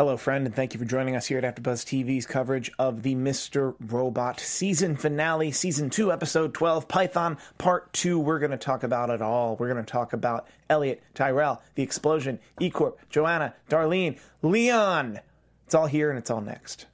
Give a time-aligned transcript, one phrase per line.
[0.00, 3.14] Hello, friend, and thank you for joining us here at AfterBuzz TV's coverage of the
[3.14, 3.74] Mr.
[3.86, 8.18] Robot season finale, season two, episode 12, Python Part 2.
[8.18, 9.56] We're going to talk about it all.
[9.56, 15.20] We're going to talk about Elliot, Tyrell, the explosion, E Corp, Joanna, Darlene, Leon.
[15.66, 16.86] It's all here and it's all next.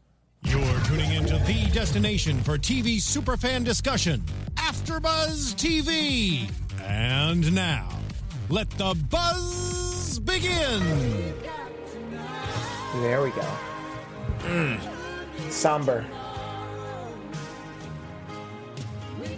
[0.42, 4.20] You're tuning into the destination for TV superfan discussion,
[4.56, 6.50] AfterBuzz TV.
[6.82, 7.88] And now,
[8.48, 11.34] let the buzz begin.
[13.02, 13.46] There we go.
[14.40, 14.80] Mm.
[15.50, 16.04] Somber.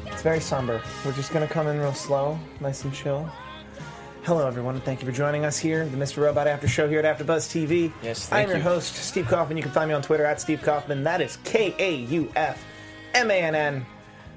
[0.07, 0.81] It's very somber.
[1.05, 3.31] We're just going to come in real slow, nice and chill.
[4.23, 6.23] Hello, everyone, and thank you for joining us here, the Mr.
[6.23, 7.93] Robot After Show here at AfterBuzz TV.
[8.03, 8.63] Yes, I'm thank your you.
[8.63, 9.57] host, Steve Kaufmann.
[9.57, 11.03] You can find me on Twitter at Steve Kaufmann.
[11.05, 12.63] That is K A U F
[13.15, 13.87] M A N N.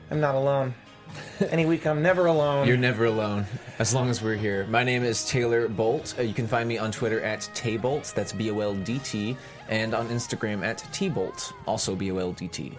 [0.09, 0.73] I'm not alone.
[1.49, 2.67] Any week, I'm never alone.
[2.67, 3.45] You're never alone,
[3.79, 4.65] as long as we're here.
[4.67, 6.17] My name is Taylor Boldt.
[6.17, 9.37] Uh, you can find me on Twitter at Tayboldt, that's B O L D T,
[9.69, 12.77] and on Instagram at Tboldt, also B O L D T.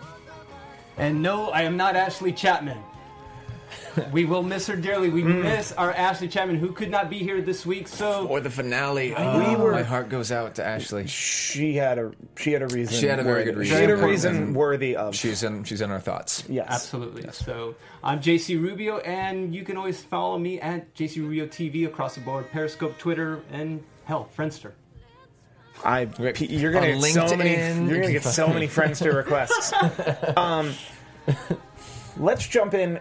[0.99, 2.79] And no, I am not Ashley Chapman.
[4.13, 5.09] we will miss her dearly.
[5.11, 7.89] We miss our Ashley Chapman, who could not be here this week.
[7.89, 9.11] So Or the finale.
[9.11, 11.07] We Oh, were- My heart goes out to Ashley.
[11.07, 12.99] she had a she had a reason.
[12.99, 13.77] She had a very good reason.
[13.77, 15.15] She had a reason worthy of.
[15.15, 16.45] She's in, she's in our thoughts.
[16.49, 17.31] yes, absolutely.
[17.33, 22.15] So I'm JC Rubio, and you can always follow me at JC Rubio TV across
[22.15, 24.73] the board, Periscope, Twitter, and hell, Friendster.
[25.85, 29.15] I P- you're gonna On get so many LinkedIn, you're gonna get so many Friendster
[29.15, 29.73] requests.
[30.37, 30.73] um,
[32.17, 33.01] let's jump in.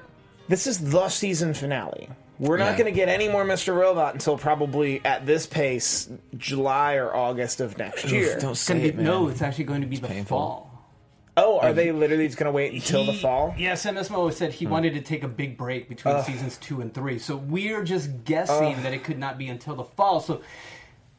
[0.52, 2.10] This is the season finale.
[2.38, 2.80] We're not Yeah.
[2.80, 3.74] going to get any more Mr.
[3.74, 8.38] Robot until probably at this pace, July or August of next year.
[8.38, 9.06] Don't say gonna be man.
[9.06, 10.38] no, it's actually going to be the painful.
[10.38, 10.88] fall.
[11.38, 13.56] oh, are they literally just going to wait until the fall?
[13.58, 14.72] Yeah, Sam Esmail said he hmm.
[14.72, 17.18] wanted to take a big break between seasons two and three.
[17.18, 20.20] So we're just guessing that it could not be until the fall.
[20.20, 20.42] So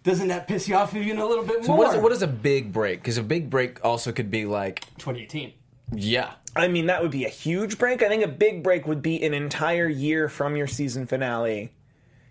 [0.03, 1.79] doesn't that piss you off even a little bit So more?
[1.79, 3.01] what is, what is a big break?
[3.01, 5.55] Because a big break also could be like, 2018.
[5.95, 6.33] yeah.
[6.55, 8.03] I mean, that would be a huge break.
[8.03, 11.73] I think a big break would be an entire year from your season finale.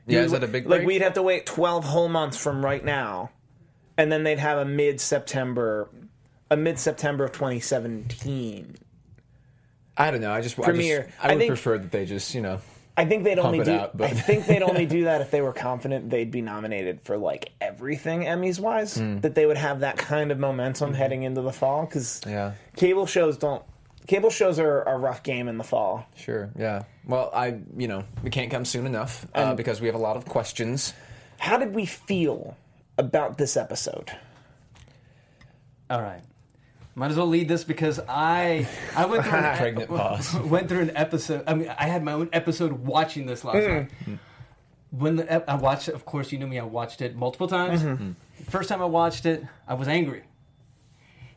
[0.08, 0.80] Yeah, We is that a big break?
[0.80, 3.32] Like we'd have to wait twelve whole months from right now,
[3.98, 5.90] and then they'd have a mid September,
[6.50, 8.76] a mid September of 2017.
[9.98, 10.32] I don't know.
[10.32, 11.04] I just, I, Premiere.
[11.04, 12.60] just, I I would think- prefer that they just, you know.
[12.98, 13.72] I think they'd only do.
[13.72, 17.18] out, I think they'd only do that if they were confident they'd be nominated for
[17.18, 18.98] like everything Emmys wise.
[18.98, 19.20] Hmm.
[19.20, 22.52] That they would have that kind of momentum heading into the fall because Yeah.
[22.76, 23.64] cable shows don't.
[24.08, 26.06] Cable shows are a rough game in the fall.
[26.16, 26.50] Sure.
[26.58, 26.84] Yeah.
[27.06, 30.18] Well, I, you know, we can't come soon enough uh, because we have a lot
[30.18, 30.94] of questions.
[31.38, 32.58] How did we feel
[32.98, 34.12] about this episode?
[35.90, 36.22] All right.
[36.94, 40.34] Might as well lead this because I I went through an, Pregnant pause.
[40.46, 41.44] went through an episode.
[41.48, 44.20] I mean, I had my own episode watching this last night.
[44.90, 46.60] When the, I watched it, of course, you know me.
[46.60, 47.82] I watched it multiple times.
[48.50, 50.24] First time I watched it, I was angry,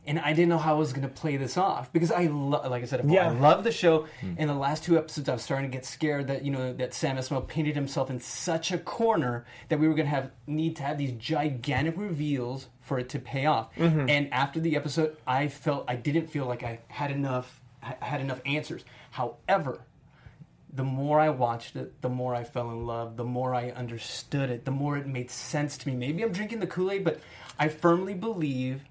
[0.07, 2.69] and I didn't know how I was going to play this off because I, lo-
[2.69, 3.29] like I said, before, Yeah.
[3.31, 4.07] I love the show.
[4.21, 4.35] Hmm.
[4.39, 6.93] In the last two episodes, I was starting to get scared that you know that
[6.95, 10.77] Sam Esmail painted himself in such a corner that we were going to have need
[10.77, 13.75] to have these gigantic reveals for it to pay off.
[13.77, 14.09] Mm-hmm.
[14.11, 18.21] And after the episode, I felt I didn't feel like I had enough I had
[18.21, 18.85] enough answers.
[19.11, 19.81] However,
[20.73, 24.51] the more I watched it, the more I fell in love, the more I understood
[24.51, 25.95] it, the more it made sense to me.
[25.95, 27.21] Maybe I'm drinking the Kool Aid, but
[27.59, 28.83] I firmly believe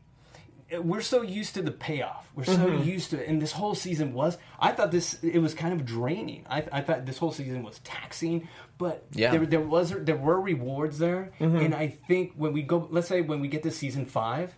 [0.81, 2.27] we're so used to the payoff.
[2.35, 2.83] We're so Mm-hmm.
[2.89, 3.27] used to it.
[3.27, 6.45] And this whole season was, I thought this, it was kind of draining.
[6.49, 8.47] I, I thought this whole season was taxing,
[8.77, 9.31] but Yeah.
[9.31, 11.31] there, there was, there were rewards there.
[11.39, 11.57] Mm-hmm.
[11.57, 14.53] And I think when we go, let's say when we get to season five,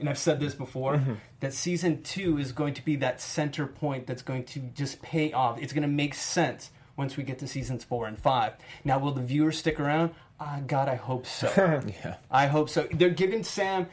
[0.00, 1.14] and I've said this before, Mm-hmm.
[1.40, 5.32] that season two is going to be that center point that's going to just pay
[5.32, 5.60] off.
[5.60, 8.52] It's going to make sense once we get to seasons four and five.
[8.84, 10.12] Now, will the viewers stick around?
[10.40, 11.48] Ah, God, I hope so.
[12.04, 12.16] Yeah.
[12.30, 12.86] I hope so.
[12.92, 13.88] They're giving Sam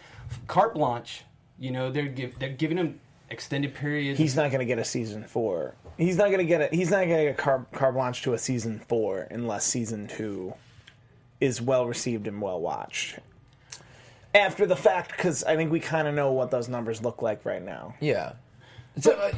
[0.48, 1.24] carte blanche.
[1.60, 3.00] You know, they're give, they're giving him
[3.30, 4.20] extended periods.
[4.20, 5.76] He's not going to get a season four.
[5.98, 6.76] He's not going to get a.
[6.76, 10.08] He's not going to get a car, car blanche to a season four unless season
[10.08, 10.54] two
[11.40, 13.20] is well received and well watched.
[14.34, 17.46] After the fact, because I think we kind of know what those numbers look like
[17.46, 17.96] right now.
[18.02, 18.34] Yeah.
[19.00, 19.32] So, uh,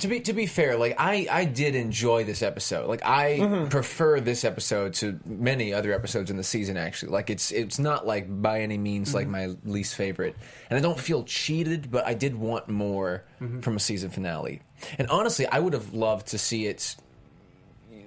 [0.00, 2.88] to be to be fair, like I I did enjoy this episode.
[2.88, 3.68] Like I Mm-hmm.
[3.68, 6.76] prefer this episode to many other episodes in the season.
[6.76, 9.52] Actually, like it's it's not like by any means like Mm-hmm.
[9.66, 10.34] my least favorite,
[10.70, 11.90] and I don't feel cheated.
[11.90, 13.60] But I did want more Mm-hmm.
[13.60, 14.62] from a season finale.
[14.98, 16.96] And honestly, I would have loved to see it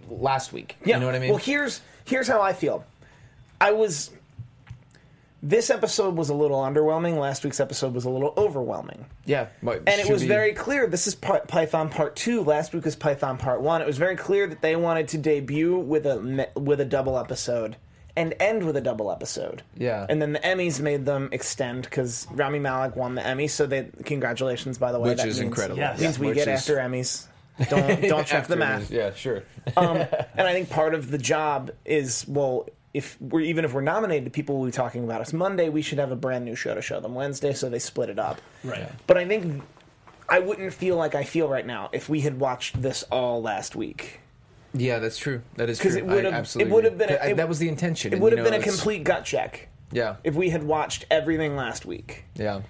[0.09, 0.77] last week.
[0.85, 0.95] Yeah.
[0.95, 1.29] You know what I mean?
[1.29, 2.85] Well, here's here's how I feel.
[3.61, 4.11] I was.
[5.43, 7.19] This episode was a little underwhelming.
[7.19, 9.05] Last week's episode was a little overwhelming.
[9.25, 10.87] yeah, but And it was be- very clear.
[10.87, 12.43] This is Py- Python Part Two.
[12.43, 13.81] Last week was Python Part One.
[13.81, 17.77] It was very clear that they wanted to debut with a with a double episode
[18.15, 19.61] and end with a double episode.
[19.77, 20.07] Yeah.
[20.09, 23.47] And then the Emmys made them extend because Rami Malek won the Emmy.
[23.47, 25.09] So they congratulations, by the way.
[25.09, 25.77] Which That is means- incredible.
[25.79, 26.01] Yes.
[26.01, 27.27] Means we get is- after Emmys.
[27.69, 28.89] Don't don't check the math.
[28.89, 29.43] Yeah, sure.
[29.75, 29.97] Um,
[30.35, 32.67] and I think part of the job is well,
[32.97, 35.69] if we're even if we're nominated, people will be talking about us Monday.
[35.69, 38.19] We should have a brand new show to show them Wednesday, so they split it
[38.19, 38.41] up.
[38.63, 38.89] Right.
[39.05, 39.63] But I think
[40.27, 43.75] I wouldn't feel like I feel right now if we had watched this all last
[43.75, 44.19] week.
[44.73, 45.41] Yeah, that's true.
[45.55, 45.89] That is true.
[45.91, 48.13] 'Cause it would've- absolutely it would've been a- I- it- that was the intention.
[48.13, 51.85] It would have been a complete gut check Yeah, if we had watched everything last
[51.85, 52.25] week.
[52.35, 52.61] yeah.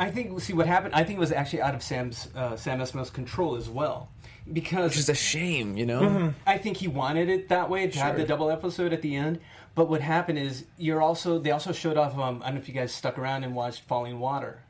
[0.00, 0.38] I think.
[0.40, 0.94] See what happened.
[0.94, 4.08] I think it was actually out of Sam's uh, Sam Esmail's control as well,
[4.52, 6.00] because Which is a shame, you know.
[6.00, 6.28] Mm-hmm.
[6.46, 9.40] I think he wanted it that way to have the double episode at the end.
[9.74, 12.18] But what happened is you're also they also showed off.
[12.18, 14.62] Um, I don't know if you guys stuck around and watched Falling Water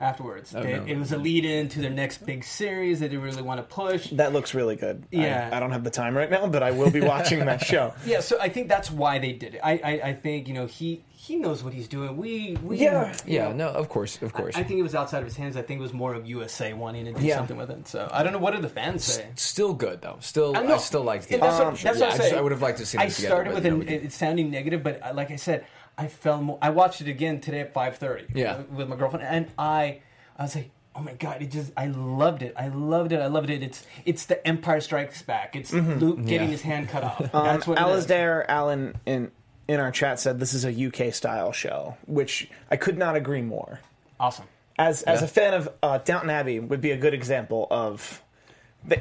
[0.00, 0.50] afterwards.
[0.50, 0.84] They- no.
[0.86, 3.74] It was a lead in to their next big series that they really want to
[3.74, 4.10] push.
[4.10, 5.04] That looks really good.
[5.10, 5.50] Yeah.
[5.52, 7.94] I, don't have the time right now, but I will be watching that show.
[8.04, 9.60] Yeah, so I think that's why they did it.
[9.62, 12.16] I I, I think you know he he knows what he's doing.
[12.16, 13.12] We we Yeah.
[13.26, 14.54] Yeah, know, no, of course, of course.
[14.56, 15.56] I think it was outside of his hands.
[15.56, 17.36] I think it was more of USA wanting to do Yeah.
[17.36, 17.88] something with it.
[17.88, 19.26] So I don't know what do the fans say.
[19.34, 20.18] Still good though.
[20.20, 21.84] Still, I I, still liked And the that's what, episode.
[21.88, 22.34] that's Yeah, what I, I'm saying.
[22.36, 23.28] I would have liked to see them I together.
[23.28, 25.66] started but, with an, we it sounding negative, but uh, like I said,
[25.98, 26.58] I felt more.
[26.60, 28.26] I watched it again today at five thirty.
[28.34, 28.62] Yeah.
[28.70, 30.00] with my girlfriend, and I,
[30.38, 32.54] I was like, oh my god, it just, I loved it.
[32.56, 33.20] I loved it.
[33.20, 33.62] I loved it.
[33.62, 35.54] It's, it's the Empire Strikes Back.
[35.56, 36.52] It's Luke getting Yeah.
[36.52, 37.20] his hand cut off.
[37.34, 38.06] Um, That's what it is.
[38.06, 39.30] Alasdair Allen in
[39.68, 43.42] in our chat said this is a UK style show, which I could not agree
[43.42, 43.80] more.
[44.20, 44.44] Awesome.
[44.78, 48.22] As as a fan of uh, Downton Abbey, would be a good example of
[48.84, 49.00] the,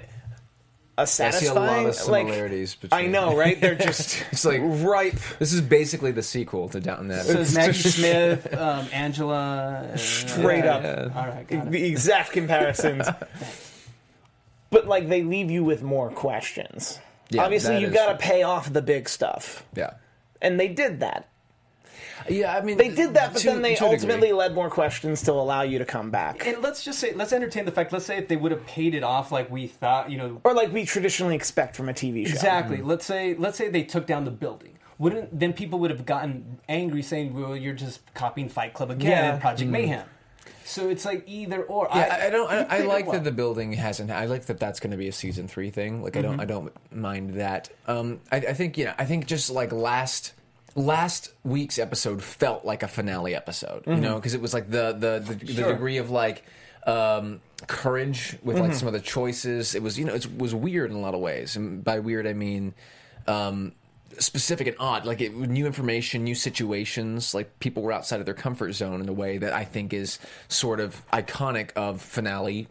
[0.98, 2.78] a I see a lot of like, similarities.
[2.92, 3.60] I know, right?
[3.60, 5.16] They're just It's like- ripe.
[5.40, 7.28] This is basically the sequel to Downton Abbey.
[7.28, 10.84] So it's Maggie Smith, um, Angela, uh, Straight up.
[11.16, 11.72] All right, got it.
[11.72, 13.08] the exact comparisons.
[14.70, 17.00] but like they leave you with more questions.
[17.30, 19.96] Yeah, Obviously, you is got to pay off the big stuff, yeah,
[20.42, 21.28] and they did that.
[22.30, 22.56] Yeah.
[22.56, 23.96] I mean, They did that, but to- then they to a degree.
[23.96, 27.34] ultimately led more questions to allow you to come back, And let's just say, let's
[27.34, 27.92] entertain the fact.
[27.94, 30.54] Let's say if they would have paid it off like we thought, you know, or
[30.54, 32.34] like we traditionally expect from a TV show.
[32.34, 32.78] Exactly.
[32.78, 32.88] Mm-hmm.
[32.88, 34.78] Let's say let's say they took down the building.
[34.98, 39.12] Wouldn't then people would have gotten angry saying, "Well, you're just copying Fight Club again
[39.12, 39.34] Yeah.
[39.34, 39.72] and Project mm-hmm.
[39.72, 40.08] Mayhem."
[40.64, 41.88] So it's like either or.
[41.94, 42.50] Yeah, I, I don't.
[42.52, 43.14] you I, I like well.
[43.14, 44.10] that the building hasn't.
[44.10, 46.02] I like that that's going to be a season three thing.
[46.02, 46.34] Like I don't.
[46.34, 46.42] Mm-hmm.
[46.42, 47.70] I don't mind that.
[47.88, 48.94] Um, I, I think you know.
[48.98, 50.34] I think just like last
[50.76, 53.84] last week's episode felt like a finale episode.
[53.88, 56.44] You know, because it was like the the the, the degree of like.
[56.88, 59.74] Um, courage with like some of the choices.
[59.74, 62.28] It was you know it was weird in a lot of ways, and by weird
[62.28, 62.76] I mean
[63.26, 63.72] um,
[64.20, 65.04] specific and odd.
[65.04, 67.34] Like it, new information, new situations.
[67.34, 70.20] Like people were outside of their comfort zone in a way that I think is
[70.48, 72.68] sort of iconic of finale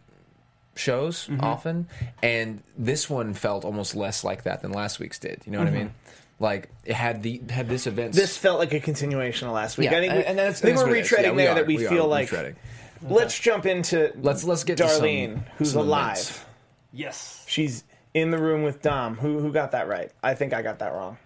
[0.75, 1.43] shows Mm-hmm.
[1.43, 1.87] often.
[2.23, 5.41] And this one felt almost less like that than last week's did.
[5.45, 5.93] You know what I mean?
[6.39, 8.13] Like it had the had this event.
[8.13, 9.89] This felt like a continuation of last week.
[9.89, 11.09] Yeah, I think we, and- and that's- I think that's we're what it is.
[11.11, 11.55] retreading Yeah, we there are.
[11.55, 12.29] that we, We feel like.
[12.29, 12.55] retreading.
[13.01, 16.11] Let's jump into Let's let's get to some- Darlene, who's some alive.
[16.17, 16.45] events.
[16.91, 17.43] yes.
[17.47, 17.83] She's
[18.13, 19.15] in the room with Dom.
[19.15, 20.11] Who who got that right?
[20.23, 21.17] I think I got that wrong.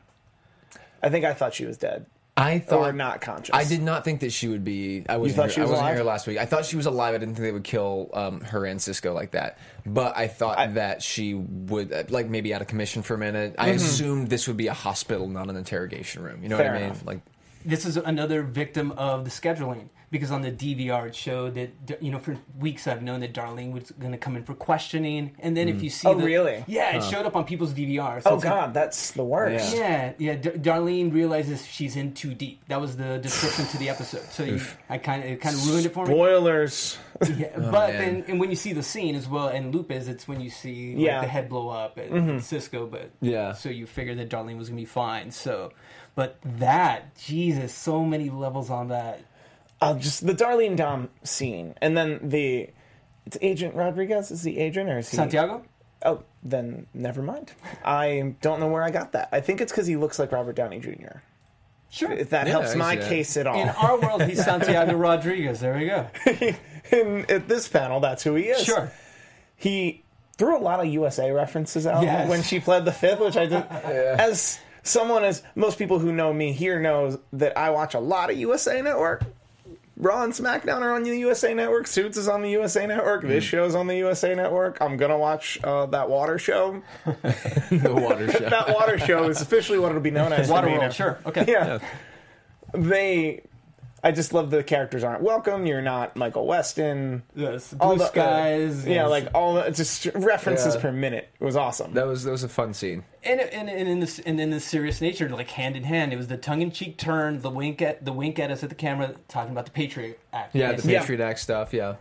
[1.02, 2.06] I think I thought she was dead
[2.38, 3.54] I thought or not conscious.
[3.54, 5.04] I did not think that she would be.
[5.10, 5.96] I wasn't, thought here, she was I wasn't alive?
[5.98, 6.38] here last week.
[6.38, 7.14] I thought she was alive.
[7.14, 9.58] I didn't think they would kill um, her and Cisco like that.
[9.86, 13.56] But I thought that she would, uh, like, maybe out of commission for a minute.
[13.58, 16.42] I assumed this would be a hospital, not an interrogation room.
[16.42, 16.64] You know Mm-hmm.
[16.64, 16.90] Fair what I mean?
[16.92, 17.06] enough.
[17.06, 17.20] Like,
[17.66, 22.12] This is another victim of the scheduling because on the DVR it showed that you
[22.12, 25.56] know for weeks I've known that Darlene was going to come in for questioning, and
[25.56, 26.64] then if you see, Oh, the- really?
[26.68, 28.24] Yeah, it showed up on people's DVRs.
[28.24, 29.76] So Oh it's like- God, that's the worst.
[29.76, 30.36] Yeah, yeah.
[30.36, 32.62] D- Darlene realizes she's in too deep.
[32.68, 34.24] That was the description to the episode.
[34.32, 36.14] So you, I kind of it kind of ruined it for me.
[36.14, 36.98] Spoilers.
[37.38, 37.98] Yeah, but man.
[38.00, 40.96] then and when you see the scene as well, and Lupus, it's when you see
[40.96, 41.12] like, Yeah.
[41.16, 41.22] Mm-hmm.
[41.22, 42.88] the head blow up and Cisco.
[42.88, 43.54] But Yeah.
[43.54, 45.32] so you figure that Darlene was gonna be fine.
[45.32, 45.72] So,
[46.16, 49.22] but that Jesus, so many levels on that.
[49.82, 52.70] Uh, just the Darlene Dom scene, and then the
[53.26, 54.30] it's Agent Rodriguez.
[54.32, 55.64] Is the agent or is he Santiago.
[56.04, 57.52] Oh, then never mind.
[57.86, 59.30] I don't know where I got that.
[59.32, 61.20] I think it's because he looks like Robert Downey Jr.
[61.92, 62.12] Sure.
[62.12, 63.10] If that Yeah, helps my see that.
[63.10, 63.60] case at all.
[63.62, 65.60] In our world, he's Santiago Rodriguez.
[65.60, 66.08] There we go.
[66.98, 68.64] In- at this panel, that's who he is.
[68.64, 68.92] Sure.
[69.56, 70.04] he
[70.38, 72.30] threw a lot of USA references out Yes.
[72.30, 73.64] when she pled the fifth, which I did.
[73.72, 78.30] As someone, as most people who know me here knows that I watch a lot
[78.30, 79.24] of USA Network.
[80.00, 81.86] Raw and SmackDown are on the USA Network.
[81.86, 83.22] Suits is on the USA Network.
[83.22, 84.78] This show's on the USA Network.
[84.80, 86.82] I'm gonna watch uh, that water show.
[87.06, 88.50] the water show.
[88.50, 90.50] That water show is officially what it'll be known as.
[90.50, 90.90] Water now.
[90.90, 91.20] Sure.
[91.26, 91.44] Okay.
[91.48, 91.80] Yeah.
[92.74, 93.42] They
[94.04, 95.66] I just love the characters aren't welcome.
[95.66, 97.24] You're not Michael Weston.
[97.36, 98.88] Yes, All blue the- uh, skies.
[98.88, 99.10] Yeah, yes.
[99.10, 100.82] like all the just references Yeah.
[100.82, 101.30] per minute.
[101.40, 101.94] It was awesome.
[101.94, 103.04] That was that was a fun scene.
[103.24, 106.18] and, and, and in this and in this serious nature, like hand in hand, it
[106.18, 108.76] was the tongue in cheek turn, the wink at the wink at us at the
[108.76, 110.56] camera, talking about the Patriot Act.
[110.56, 110.84] Yeah, Yes.
[110.84, 111.00] the Yeah.
[111.02, 111.74] Patriot Act stuff.
[111.74, 111.96] Yeah,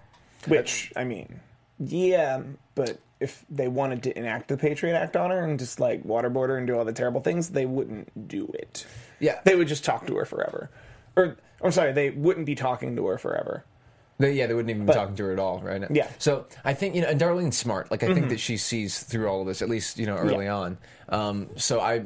[0.46, 1.40] Which I mean,
[1.80, 2.42] yeah,
[2.74, 6.50] but if they wanted to enact the Patriot Act on her and just like waterboard
[6.50, 8.86] her and do all the terrible things, they wouldn't do it.
[9.18, 9.40] yeah.
[9.44, 10.70] They would just talk to her forever.
[11.18, 13.64] Or I'm sorry, they wouldn't be talking to her forever.
[14.18, 15.80] They, yeah, they wouldn't even But- be talking to her at all, right?
[15.90, 16.04] Yeah.
[16.06, 16.14] Mm-hmm.
[16.18, 17.90] So I think you know, and Darlene's smart.
[17.90, 20.46] Like I think that she sees through all of this, at least you know early
[20.46, 20.56] Yeah.
[20.56, 20.78] on.
[21.08, 22.04] Um, so I,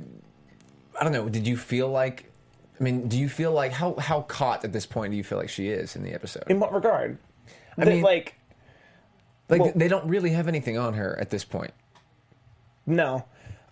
[1.00, 1.28] I don't know.
[1.28, 2.30] Did you feel like?
[2.78, 5.38] I mean, do you feel like how how caught at this point do you feel
[5.38, 6.44] like she is in the episode?
[6.48, 7.16] In what regard?
[7.78, 8.34] I That, mean- like
[9.48, 11.72] Like well- they don't really have anything on her at this point
[12.86, 13.24] no.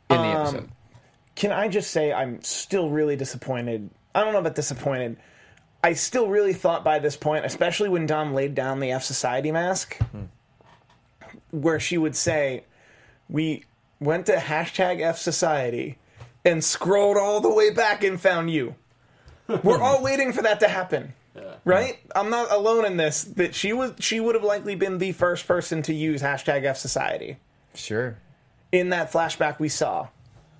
[0.09, 0.69] in the Um, episode.
[1.35, 3.91] Can I just say I'm still really disappointed?
[4.15, 5.17] I don't know about disappointed.
[5.83, 9.51] I still really thought by this point, especially when Dom laid down the F Society
[9.51, 9.99] mask,
[11.51, 12.65] where she would say,
[13.29, 13.65] We
[13.99, 15.99] went to hashtag F Society
[16.45, 18.75] and scrolled all the way back and found you.
[19.63, 21.15] We're all waiting for that to happen.
[21.65, 21.99] Right?
[22.15, 23.25] I'm not alone in this.
[23.25, 26.77] That she was she would have likely been the first person to use hashtag F
[26.79, 27.37] Society
[27.75, 28.17] Sure.
[28.73, 30.09] in that flashback we saw,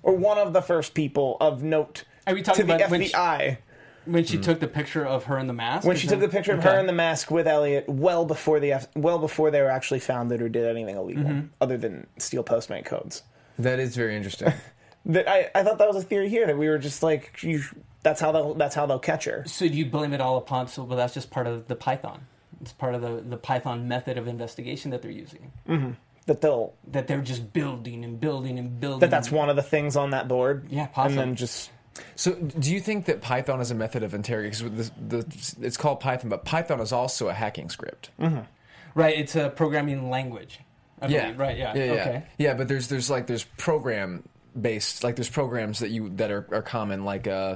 [0.03, 3.01] or one of the first people of note Are we to talking the about when
[3.03, 3.57] she- FBI
[4.05, 5.85] when she took the picture of her in the mask.
[5.85, 6.69] when she took the picture of Okay.
[6.69, 9.99] her in the mask with Elliot, well before the F- well before they were actually
[9.99, 11.47] found founded or did anything illegal, Mm-hmm.
[11.61, 13.21] other than steal Postmate codes.
[13.59, 14.53] That is very interesting.
[15.03, 17.63] That I, I thought that was a theory here that we were just like you,
[18.03, 19.43] that's how they'll that's how they'll catch her.
[19.47, 20.67] So do you blame it all upon?
[20.67, 22.27] So well, that's just part of the Python.
[22.61, 25.51] It's part of the the Python method of investigation that they're using.
[26.27, 28.99] That they'll That they're just building and building and building.
[28.99, 30.67] that that's one of the things on that board.
[30.69, 31.71] Yeah, and then just
[32.15, 34.69] So, do you think that Python is a method of interrogation?
[34.69, 38.11] Because the, the, it's called Python, but Python is also a hacking script.
[38.95, 39.17] right.
[39.17, 40.59] It's a programming language.
[41.01, 41.21] I Yeah.
[41.23, 41.39] believe.
[41.39, 41.57] Right.
[41.57, 41.73] Yeah.
[41.75, 41.83] Yeah.
[41.83, 41.91] Yeah.
[41.93, 42.23] Okay.
[42.37, 44.23] Yeah, but there's there's like there's program
[44.59, 47.55] based like there's programs that you that are, are common like uh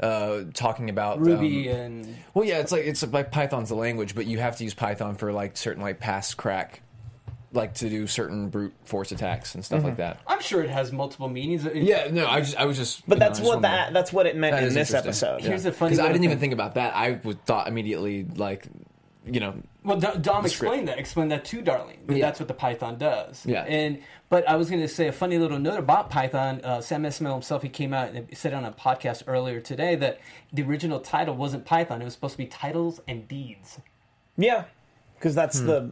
[0.00, 4.14] uh talking about Ruby um, and well yeah it's like it's like Python's the language
[4.14, 6.82] but you have to use Python for like certain like pass crack
[7.52, 10.20] like to do certain brute force attacks and stuff like that.
[10.26, 11.64] I'm sure it has multiple meanings.
[11.66, 13.56] It- Yeah, no, I just I was just but you know, that's I just what
[13.62, 15.28] wanted that that's what it meant That in is this interesting.
[15.28, 15.48] episode.
[15.48, 16.94] Here's the funny because I little didn't even think about that.
[16.94, 18.66] I would thought immediately like
[19.26, 19.54] you know
[19.84, 20.46] Well, Do- Dom script.
[20.46, 20.98] explained that.
[20.98, 22.06] Explained that to Darlene.
[22.06, 22.24] that Yeah.
[22.24, 23.44] That's what the Python does.
[23.44, 23.62] Yeah.
[23.64, 26.60] And but I was going to say a funny little note about Python.
[26.62, 30.20] Uh, Sam Esmail himself, he came out and said on a podcast earlier today that
[30.52, 32.00] the original title wasn't Python.
[32.00, 33.80] It was supposed to be Titles and Deeds.
[34.38, 34.64] Yeah,
[35.20, 35.90] because that's the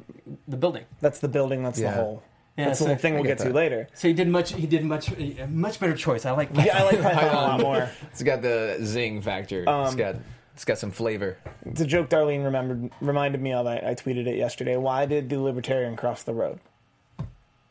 [0.48, 0.84] The building.
[1.00, 1.62] that's the building.
[1.62, 1.84] That's Hmm.
[1.84, 1.90] Yeah.
[1.92, 2.22] the whole.
[2.56, 3.54] Yeah, that's the so- whole thing I we'll get get, to that.
[3.54, 3.88] later.
[3.94, 4.52] So he did much.
[4.54, 5.10] He did much.
[5.12, 6.26] A much better choice.
[6.26, 6.52] I like.
[6.52, 6.66] Python.
[6.66, 7.90] Yeah, I like Python a lot more.
[8.10, 9.64] it's got the zing factor.
[9.68, 10.16] it's got
[10.54, 11.36] it's got some flavor.
[11.66, 13.66] It's a joke Darlene remembered reminded me of.
[13.68, 14.76] I, I tweeted it yesterday.
[14.76, 16.58] Why did the libertarian cross the road?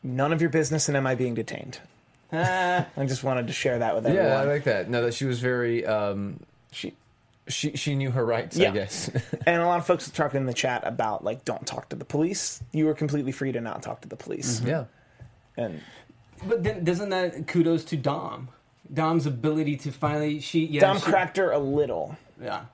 [0.02, 1.80] None of your business, and am I being detained?
[2.32, 4.26] I just wanted to share that with everyone.
[4.28, 4.88] Yeah, I like that.
[4.88, 5.84] No, that she was very.
[5.84, 6.40] Um,
[6.72, 6.94] she,
[7.48, 8.56] she she knew her rights.
[8.56, 8.70] Yeah.
[8.70, 9.08] I guess.
[9.46, 12.04] and a lot of folks talked in the chat about like, don't talk to the
[12.04, 12.62] police.
[12.72, 14.60] You were completely free to not talk to the police.
[14.60, 14.68] Mm-hmm.
[14.68, 14.84] yeah.
[15.56, 15.82] And
[16.46, 18.48] but then doesn't that kudos to Dom?
[18.92, 22.66] Dom's ability to finally she yeah Dom she- cracked her a little, yeah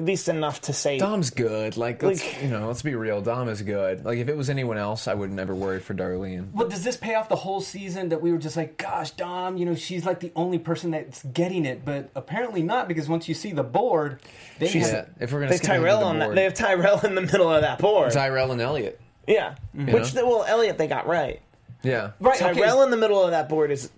[0.00, 0.96] at least enough to say.
[0.98, 1.76] Dom's good.
[1.76, 3.20] Like, let's Like- you know, let's be real.
[3.20, 4.02] Dom is good.
[4.04, 6.52] Like, if it was anyone else, I would never worry for Darlene.
[6.54, 9.58] Well, does this pay off the whole season that we were just like, gosh, Dom,
[9.58, 13.28] you know, she's like the only person that's getting it, but apparently not because once
[13.28, 14.20] you see the board,
[14.58, 16.18] they She's- have, Yeah, if we're gonna they have skip ahead to Tyrell the on
[16.20, 16.24] that.
[16.26, 16.36] board.
[16.38, 18.12] They have Tyrell in the middle of that board.
[18.12, 18.98] Tyrell and Elliot.
[19.26, 20.26] yeah, which know?
[20.26, 21.40] well, Elliot they got right.
[21.82, 22.12] Yeah.
[22.20, 22.40] right.
[22.40, 22.54] Okay.
[22.54, 23.90] Tyrell in the middle of that board is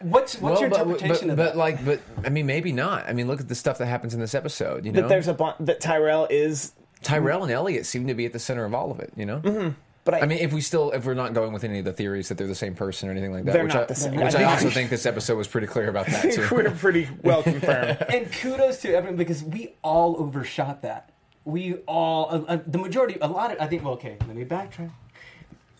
[0.00, 3.08] what's what's Well, your but, interpretation but, of but like, but I mean, maybe not.
[3.08, 4.84] I mean, look at the stuff that happens in this episode.
[4.84, 6.72] You know, that there's a bu- that Tyrell is.
[7.02, 9.12] Tyrell and Elliot seem to be at the center of all of it.
[9.16, 9.40] You know.
[9.40, 9.68] Mm-hmm.
[10.02, 11.92] But I, I mean, if we still, if we're not going with any of the
[11.92, 13.94] theories that they're the same person or anything like that, They're which not I, the
[13.94, 14.16] same.
[14.16, 16.48] which I I, also think this episode was pretty clear about that too.
[16.50, 17.98] we're pretty well confirmed.
[18.08, 21.10] and kudos to everyone because we all overshot that.
[21.44, 24.44] We all, uh, uh, the majority, a lot of, I think, well, okay, let me
[24.46, 24.90] backtrack.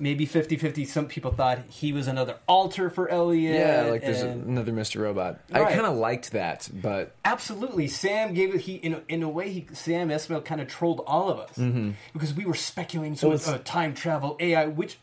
[0.00, 0.84] Maybe 50 50.
[0.86, 3.54] Some people thought he was another alter for Elliot.
[3.54, 5.00] Yeah, like there's and- another Mr.
[5.02, 5.40] Robot.
[5.52, 8.62] I kind of liked that, but Absolutely, Sam gave it.
[8.62, 11.56] He in a, in a way, he Sam Esmail kind of trolled all of us
[11.56, 11.90] Mm-hmm.
[12.14, 14.98] because we were speculating so It was- much uh, time travel AI, which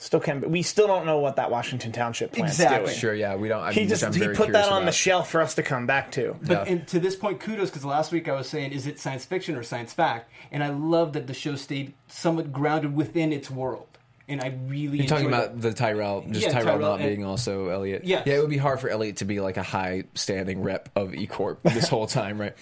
[0.00, 0.48] Still can't.
[0.48, 2.86] We still don't know what that Washington Township plan's Exactly.
[2.86, 2.96] doing.
[2.98, 3.60] sure, yeah, we don't.
[3.62, 4.94] I He mean, just which I'm he very put curious that on the about.
[4.94, 6.36] shelf for us to come back to.
[6.40, 6.72] But Yeah.
[6.72, 9.56] and to this point, kudos because last week I was saying, is it science fiction
[9.56, 10.30] or science fact?
[10.52, 13.97] And I love that the show stayed somewhat grounded within its world.
[14.28, 17.24] And I really You're talking about the Tyrell, just Yeah, Tyrell, Tyrell not and- being
[17.24, 18.04] also Elliot.
[18.04, 18.26] Yes.
[18.26, 21.14] Yeah, it would be hard for Elliot to be like a high standing rep of
[21.14, 22.54] E Corp this whole time, right?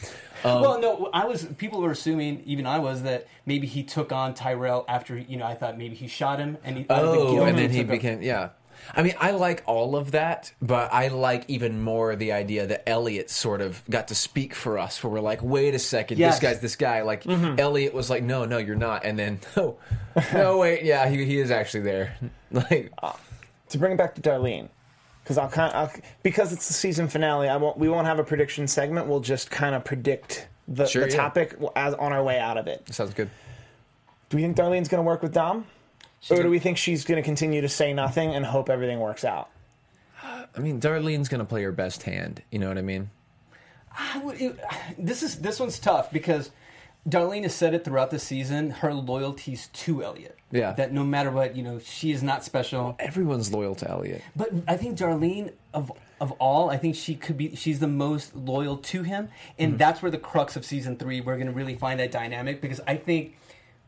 [0.44, 1.44] Um, well, no, I was.
[1.44, 5.46] People were assuming, even I was, that maybe he took on Tyrell after you know.
[5.46, 8.50] I thought maybe he shot him, and he oh, and then he became yeah.
[8.94, 12.88] I mean, I like all of that, but I like even more the idea that
[12.88, 15.02] Elliot sort of got to speak for us.
[15.02, 16.34] Where we're like, wait a second, Yes.
[16.38, 17.02] this guy's this guy.
[17.02, 17.58] Like Mm-hmm.
[17.58, 19.76] Elliot was like, no, no, you're not, and then oh,
[20.32, 22.16] no, wait, yeah, he, he is actually there.
[22.52, 22.92] Like,
[23.70, 24.68] to bring it back to Darlene,
[25.22, 27.48] because I'll kind of because it's the season finale.
[27.48, 27.76] I won't.
[27.76, 29.08] We won't have a prediction segment.
[29.08, 31.16] We'll just kind of predict the, Sure, the yeah.
[31.16, 32.86] topic as on our way out of it.
[32.94, 33.28] sounds good.
[34.30, 35.66] Do we think Darlene's going to work with Dom,
[36.30, 39.24] or do we think she's going to continue to say nothing and hope everything works
[39.24, 39.48] out?
[40.22, 42.42] I mean, Darlene's gonna play her best hand.
[42.50, 43.10] You know what I mean?
[43.96, 44.58] I would, it,
[44.98, 46.50] this is this one's tough because
[47.08, 48.70] Darlene has said it throughout the season.
[48.70, 50.36] Her loyalties to Elliot.
[50.50, 50.72] Yeah.
[50.72, 52.96] That no matter what, you know, she is not special.
[52.98, 54.22] Everyone's loyal to Elliot.
[54.34, 57.54] But I think Darlene of of all, I think she could be.
[57.54, 59.76] She's the most loyal to him, and Mm-hmm.
[59.78, 61.20] that's where the crux of season three.
[61.20, 63.36] We're going to really find that dynamic because I think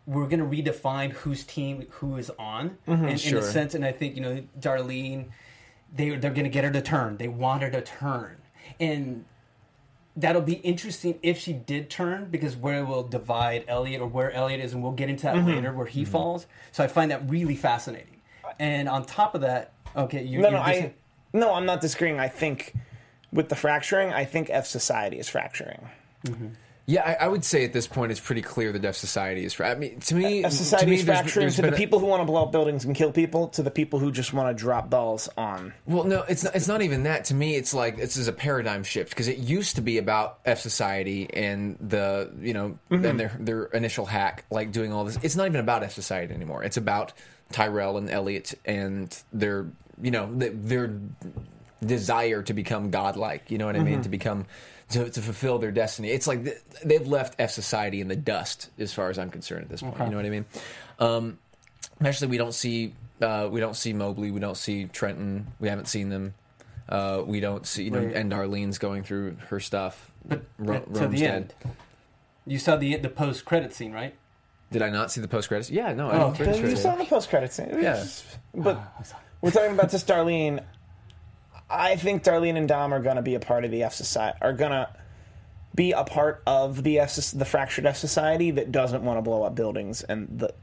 [0.08, 3.16] we're going to redefine whose team who is on in, in Mm-hmm.
[3.16, 3.38] Sure.
[3.40, 3.74] a sense.
[3.74, 5.26] And I think you know Darlene,
[5.94, 7.18] they they're going to get her to turn.
[7.18, 8.36] They want her to turn,
[8.80, 9.24] and
[10.16, 14.60] that'll be interesting if she did turn because where will divide Elliot or where Elliot
[14.60, 15.46] is, and we'll get into that Mm-hmm.
[15.48, 16.46] later where he falls.
[16.72, 18.16] So I find that really fascinating.
[18.58, 20.92] And on top of that, okay, you, No, no, dis- I
[21.34, 22.18] no, I'm not disagreeing.
[22.18, 22.74] I think
[23.30, 25.86] with the fracturing, I think F society is fracturing.
[26.90, 29.52] Yeah, I, I would say at this point it's pretty clear the F Society is.
[29.52, 31.98] fra- I mean, to me, to society me, is fracturing there's to the a- people
[31.98, 34.56] who want to blow up buildings and kill people, to the people who just want
[34.56, 35.74] to drop balls on.
[35.84, 37.26] Well, no, it's not, it's not even that.
[37.26, 40.38] To me, it's like this is a paradigm shift because it used to be about
[40.46, 43.04] F Society and the you know Mm-hmm.
[43.04, 45.18] and their their initial hack, like doing all this.
[45.22, 46.64] It's not even about F Society anymore.
[46.64, 47.12] It's about
[47.52, 49.66] Tyrell and Elliot and their
[50.00, 50.90] you know their
[51.84, 53.50] desire to become godlike.
[53.50, 53.90] You know what I Mm-hmm.
[53.90, 54.02] mean?
[54.02, 54.46] To become
[54.90, 56.08] to, to fulfill their destiny.
[56.10, 59.62] It's like th- they've left F Society in the dust, as far as I'm concerned
[59.64, 59.98] at this point.
[59.98, 60.44] You know what I mean?
[60.98, 61.38] Um,
[62.04, 64.30] Actually, we don't see uh, we don't see Mobley.
[64.30, 65.48] We don't see Trenton.
[65.58, 66.34] We haven't seen them.
[66.88, 68.14] Uh, we don't see you know, Right.
[68.14, 70.10] and Darlene's going through her stuff.
[70.24, 71.54] but Ro- to Rome's the dead.
[71.64, 71.74] end.
[72.46, 74.14] You saw the the post credit scene, right?
[74.70, 75.70] Did I not see the post credits?
[75.70, 76.08] Yeah, no.
[76.08, 76.60] I Oh, I'm okay.
[76.70, 78.04] You saw the post credits scene, Yeah.
[78.54, 78.80] But
[79.40, 80.62] we're talking about just Darlene.
[81.70, 84.38] I think Darlene and Dom are going to be a part of the F society.
[84.40, 84.88] Are going to
[85.74, 89.42] be a part of the F, the fractured F society that doesn't want to blow
[89.42, 90.54] up buildings and the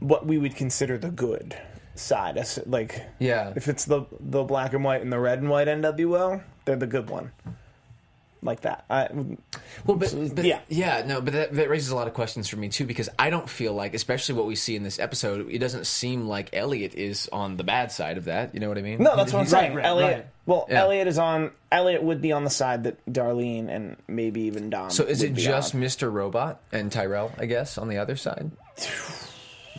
[0.00, 1.56] what we would consider the good
[1.94, 2.38] side.
[2.66, 3.52] Like, Yeah.
[3.56, 6.86] if it's the the black and white and the red and white NWO, they're the
[6.86, 7.30] good one.
[8.44, 8.84] Like that.
[8.90, 9.08] I,
[9.86, 10.60] Well, but, but yeah.
[10.68, 13.30] yeah, no, but that, that raises a lot of questions for me too because I
[13.30, 16.94] don't feel like, especially what we see in this episode, it doesn't seem like Elliot
[16.94, 18.54] is on the bad side of that.
[18.54, 19.02] You know what I mean?
[19.02, 19.74] No, that's what I'm saying.
[19.74, 20.12] right, Elliot.
[20.12, 20.26] right.
[20.46, 20.82] Well, Yeah.
[20.82, 21.52] Elliot is on.
[21.72, 24.90] Elliot would be on the side that Darlene and maybe even Dom.
[24.90, 25.80] So is it just on.
[25.80, 26.12] Mr.
[26.12, 27.32] Robot and Tyrell?
[27.38, 28.50] I guess on the other side.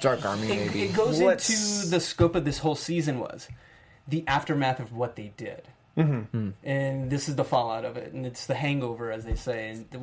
[0.01, 0.84] Dark Army, It, maybe.
[0.84, 1.49] it goes Let's-
[1.84, 3.47] into the scope of this whole season was
[4.08, 6.19] the aftermath of what they did, mm-hmm.
[6.21, 6.49] Hmm.
[6.63, 9.89] and this is the fallout of it, and it's the hangover, as they say, and
[9.91, 9.99] the,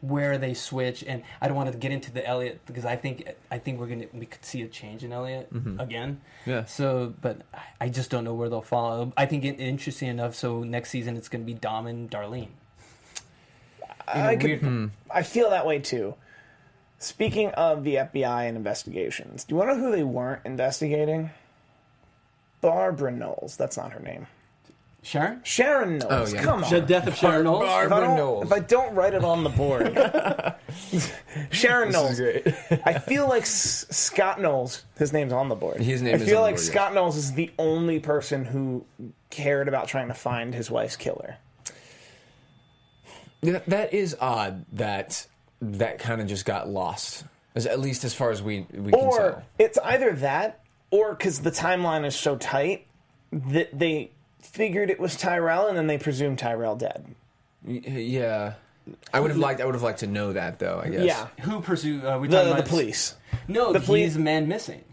[0.00, 1.04] where they switch.
[1.06, 3.86] And I don't want to get into the Elliot because I think I think we're
[3.86, 5.80] gonna we could see a change in Elliot mm-hmm.
[5.80, 6.20] again.
[6.44, 6.64] Yeah.
[6.64, 7.42] So, but
[7.80, 9.12] I just don't know where they'll follow.
[9.16, 10.34] I think it interesting enough.
[10.34, 12.48] So next season it's gonna be Dom and Darlene.
[14.14, 14.86] In a I, could, weird- hmm.
[15.10, 16.14] I feel that way too.
[16.98, 21.30] Speaking of the FBI and investigations, do you want to know who they weren't investigating?
[22.62, 23.56] Barbara Knowles.
[23.56, 24.26] That's not her name.
[25.06, 26.32] Sharon, Sharon Knowles.
[26.32, 26.42] Oh, yeah.
[26.42, 26.70] Come on.
[26.70, 27.62] the death of Sharon Knowles.
[27.62, 28.44] if, I Barbara don't, Knowles.
[28.46, 29.96] if I don't write it on the board,
[31.52, 32.18] Sharon Knowles.
[32.18, 32.44] great.
[32.84, 34.82] I feel like S- Scott Knowles.
[34.98, 35.80] His name's on the board.
[35.80, 36.72] His name I is feel on the like board, yes.
[36.72, 38.84] Scott Knowles is the only person who
[39.30, 41.36] cared about trying to find his wife's killer.
[43.42, 45.24] That, that is odd that
[45.62, 47.24] that kind of just got lost.
[47.54, 49.42] As, at least as far as we we can or tell.
[49.58, 52.86] it's either that or because the timeline is so tight
[53.32, 57.04] that they figured it was Tyrell and then they presumed Tyrell dead.
[57.64, 58.54] Y- Yeah,
[59.12, 59.60] I would have liked.
[59.60, 60.80] I would have liked to know that though.
[60.84, 61.04] I guess.
[61.04, 62.06] Yeah, Who pursue?
[62.06, 63.16] Uh, we the, talking the about police.
[63.48, 64.84] No, The the police- he's a man missing.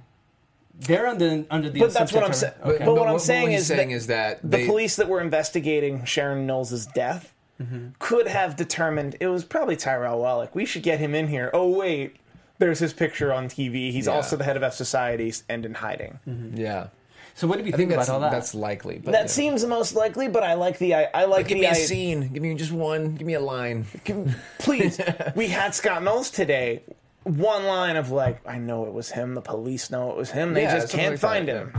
[0.80, 1.80] They're under under the.
[1.80, 2.54] But that's what I'm saying.
[2.64, 2.78] Okay.
[2.84, 4.96] But, what But I'm saying, what he's is, saying that is that the they- police
[4.96, 7.30] that were investigating Sharon Knowles' death
[7.62, 7.90] Mm-hmm.
[8.00, 10.56] could have determined it was probably Tyrell Wellick.
[10.56, 11.52] We should get him in here.
[11.54, 12.16] Oh wait,
[12.58, 13.92] there's his picture on TV.
[13.92, 14.14] He's Yeah.
[14.14, 16.20] also the head of F Societies and in hiding.
[16.56, 16.88] Yeah.
[17.36, 18.32] So what do we I think, think that's about all that?
[18.32, 19.00] that's likely.
[19.04, 19.28] But That yeah.
[19.28, 21.72] seems the most likely, but I like the I, I like Give the me a
[21.72, 22.28] I- scene.
[22.32, 23.16] Give me just one.
[23.16, 23.86] Give me a line.
[24.06, 25.00] Can- please.
[25.36, 26.84] we had Scott Knowles today.
[27.24, 29.34] one line of like, I know it was him.
[29.34, 30.54] The police know it was him.
[30.54, 31.54] They Yeah, just can't like find yeah.
[31.60, 31.74] him.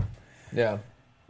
[0.53, 0.79] Yeah,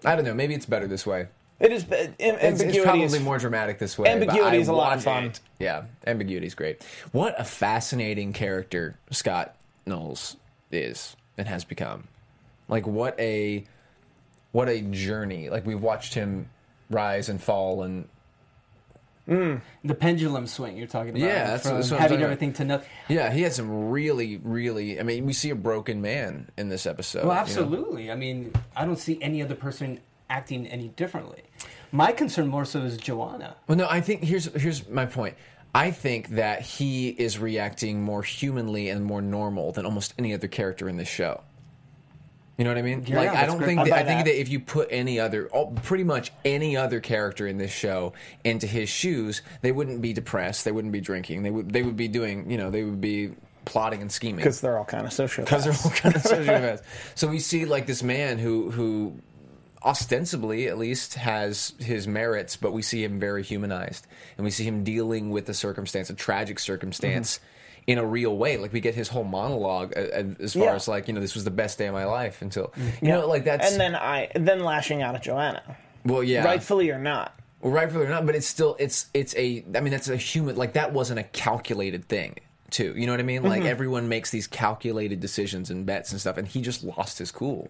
[0.04, 0.34] I don't know.
[0.34, 1.26] Maybe it's better this way.
[1.60, 2.78] It is am- It's, ambiguity.
[2.78, 4.04] it's probably is- more dramatic this way.
[4.04, 5.24] but Ambiguity is a lot of fun.
[5.24, 5.40] it.
[5.58, 6.82] Yeah, ambiguity is great.
[7.12, 9.54] What a fascinating character Scott
[9.86, 10.36] Knowles
[10.72, 12.04] is and has become.
[12.68, 13.64] Like what a
[14.54, 15.50] what a journey.
[15.50, 16.48] Like we've watched him
[16.88, 18.08] rise and fall and
[19.28, 19.60] mm.
[19.82, 21.20] The pendulum swing you're talking about.
[21.20, 22.32] Yeah, that's- from that's what I'm having talking about.
[22.32, 22.88] everything to nothing.
[23.08, 25.00] yeah, he had some really, really.
[25.00, 27.24] I mean, we see a broken man in this episode.
[27.24, 27.40] Well, you know?
[27.40, 28.10] absolutely.
[28.12, 29.98] I mean, I don't see any other person
[30.30, 31.42] acting any differently.
[31.90, 33.56] My concern more so is Joanna.
[33.66, 35.34] Well, no, I think here's here's my point.
[35.74, 40.46] I think that he is reacting more humanly and more normal than almost any other
[40.46, 41.42] character in this show.
[42.56, 43.04] You know what I mean?
[43.04, 44.26] Yeah, like I don't think that, I think that.
[44.26, 48.12] that if you put any other, all, pretty much any other character in this show
[48.44, 50.64] into his shoes, they wouldn't be depressed.
[50.64, 51.42] They wouldn't be drinking.
[51.42, 53.32] They would they would be doing you know they would be
[53.64, 55.44] plotting and scheming because they're all kind of sociopaths.
[55.44, 56.82] because they're all kind of sociopaths.
[57.16, 59.18] So we see like this man who who
[59.84, 64.64] ostensibly at least has his merits, but we see him very humanized, and we see
[64.64, 67.38] him dealing with a circumstance, a tragic circumstance.
[67.38, 67.46] Mm-hmm.
[67.86, 70.74] In a real way, like we get his whole monologue uh, uh, as far Yeah.
[70.74, 73.16] as like you know this was the best day of my life until you Yeah.
[73.16, 76.98] know like that's and then I then lashing out at Joanna, well yeah rightfully or
[76.98, 77.34] not.
[77.60, 80.56] well, rightfully or not, but it's still it's it's a I mean that's a human
[80.56, 82.36] like that wasn't a calculated thing
[82.70, 82.94] too.
[82.96, 83.40] You know what I mean?
[83.42, 83.48] Mm-hmm.
[83.50, 87.30] Like everyone makes these calculated decisions and bets and stuff, and he just lost his
[87.30, 87.68] cool.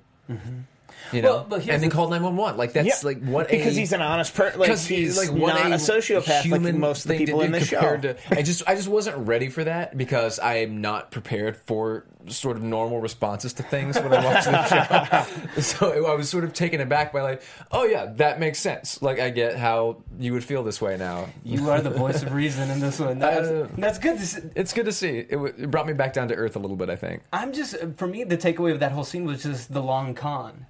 [1.12, 2.56] You know, Well, but here's and then the- called nine one one.
[2.56, 4.58] Like that's Yeah, what a because he's an honest person.
[4.58, 7.26] Like 'cause he's like like what not a, sociopath like human most of the thing
[7.26, 7.78] to people do in the show.
[7.78, 11.56] compared To, I just I just wasn't ready for that because I am not prepared
[11.56, 15.60] for sort of normal responses to things when I watch the show.
[15.60, 19.02] so I was sort of taken aback by like, oh yeah, that makes sense.
[19.02, 21.28] Like I get how you would feel this way now.
[21.44, 23.18] You are the voice of reason in this one.
[23.18, 24.18] That's, Uh, that's good.
[24.18, 24.40] To see.
[24.54, 25.18] It's good to see.
[25.18, 26.88] It, w- it brought me back down to earth a little bit.
[26.90, 27.22] I think.
[27.32, 30.66] I'm just for me the takeaway of that whole scene was just the long con.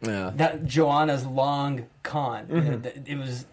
[0.00, 0.32] Yeah.
[0.34, 2.46] That Joanna's long con.
[2.46, 3.10] Mm-hmm.
[3.10, 3.46] it was.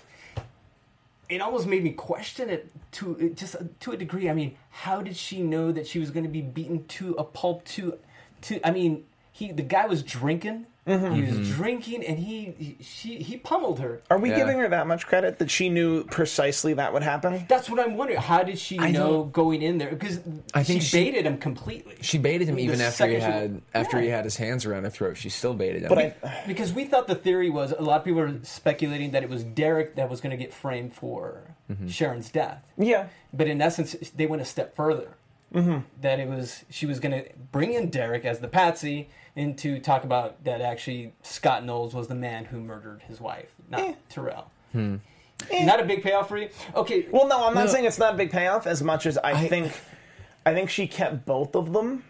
[1.32, 4.30] It almost made me question it to it just to a degree.
[4.30, 7.24] I mean, how did she know that she was going to be beaten to a
[7.24, 7.64] pulp?
[7.66, 7.98] To,
[8.42, 10.66] to I mean, he the guy was drinking.
[10.84, 11.38] He Mm-hmm.
[11.40, 14.02] was drinking, and he, he she he pummeled her.
[14.10, 14.38] Are we Yeah.
[14.38, 17.46] giving her that much credit that she knew precisely that would happen?
[17.48, 18.20] That's what I'm wondering.
[18.20, 19.92] How did she I know don't- going in there?
[19.92, 20.20] Because
[20.56, 21.98] I think she, she- baited him completely.
[22.02, 24.16] She baited him The even after he second she- had after he Yeah.
[24.16, 25.18] had his hands around her throat.
[25.18, 25.90] She still baited him.
[25.90, 29.22] But I, Because we thought the theory was a lot of people were speculating that
[29.22, 31.88] it was Derek that was going to get framed for Mm-hmm.
[31.88, 35.08] Sharon's death, yeah, but in essence, they went a step further.
[35.54, 35.80] Mm-hmm.
[36.02, 39.80] That it was she was going to bring in Derek as the patsy and to
[39.80, 43.94] talk about that actually Scott Knowles was the man who murdered his wife, not Eh.
[44.10, 44.50] Tyrell.
[44.72, 44.98] Hmm.
[45.52, 46.50] Not a big payoff for you.
[46.76, 47.72] Okay, Well, no, I'm not No.
[47.72, 49.72] saying it's not a big payoff as much as I, think.
[50.46, 52.04] I think she kept both of them.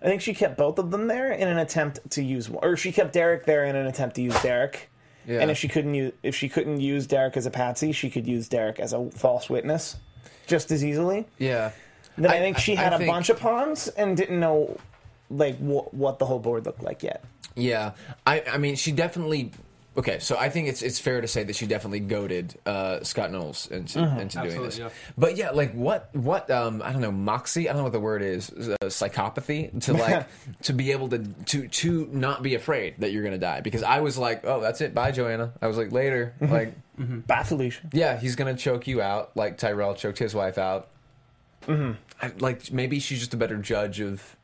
[0.00, 2.92] I think she kept both of them there in an attempt to use, or she
[2.92, 4.88] kept Derek there in an attempt to use Derek.
[5.26, 5.40] Yeah.
[5.40, 8.26] And if she couldn't use, if she couldn't use Derek as a patsy, she could
[8.26, 9.96] use Derek as a false witness,
[10.46, 11.26] just as easily.
[11.38, 11.72] yeah.
[12.20, 14.38] Then I, I- think she I- had I a think- bunch of pawns and didn't
[14.40, 14.76] know,
[15.30, 17.24] like wh- what the whole board looked like yet.
[17.56, 17.92] Yeah,
[18.26, 19.50] I, I mean, she definitely.
[19.96, 23.32] Okay, so I think it's it's fair to say that she definitely goaded uh, Scott
[23.32, 24.78] Knowles into, into doing Absolutely, this.
[24.78, 24.88] yeah.
[25.18, 27.68] But yeah, like what what um, I don't know moxie.
[27.68, 28.50] I don't know what the word is.
[28.50, 30.28] Uh, psychopathy to like
[30.62, 33.62] to be able to to to not be afraid that you're gonna die.
[33.62, 34.94] Because I was like, oh, that's it.
[34.94, 35.52] Bye, Joanna.
[35.60, 36.34] I was like, later.
[36.40, 36.72] Like,
[37.26, 37.80] Bye, Felicia.
[37.92, 40.86] yeah, he's gonna choke you out like Tyrell choked his wife out.
[41.68, 44.36] I, like maybe she's just a better judge of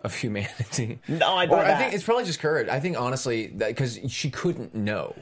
[0.00, 0.98] of humanity.
[1.08, 1.58] No, I don't.
[1.58, 1.78] Or I that.
[1.78, 2.68] think it's probably just courage.
[2.68, 5.14] I think honestly because she couldn't know,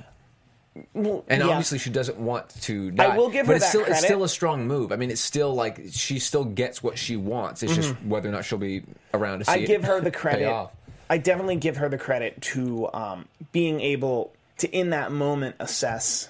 [0.93, 1.49] Well, and yeah.
[1.49, 3.17] obviously she doesn't want to die.
[3.17, 4.93] will give but her it's that still it's still a strong move.
[4.93, 7.63] I mean, it's still like she still gets what she wants.
[7.63, 8.83] It's just whether or not she'll be
[9.15, 9.63] around to see Mm-hmm.
[9.63, 10.69] I give her the credit.
[11.09, 16.29] I definitely give her the credit to um, being able to, in that moment, assess.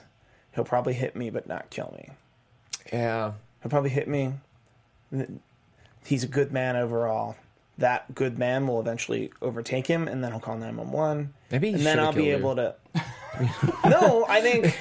[0.54, 2.10] He'll probably hit me, but not kill me.
[2.92, 3.32] Yeah,
[3.62, 4.34] He'll probably hit me.
[6.04, 7.36] He's a good man overall.
[7.78, 11.34] That good man will eventually overtake him, and then he'll call nine one one.
[11.50, 12.36] Maybe he and then I'll be her.
[12.36, 12.74] able to.
[13.84, 14.76] no, I think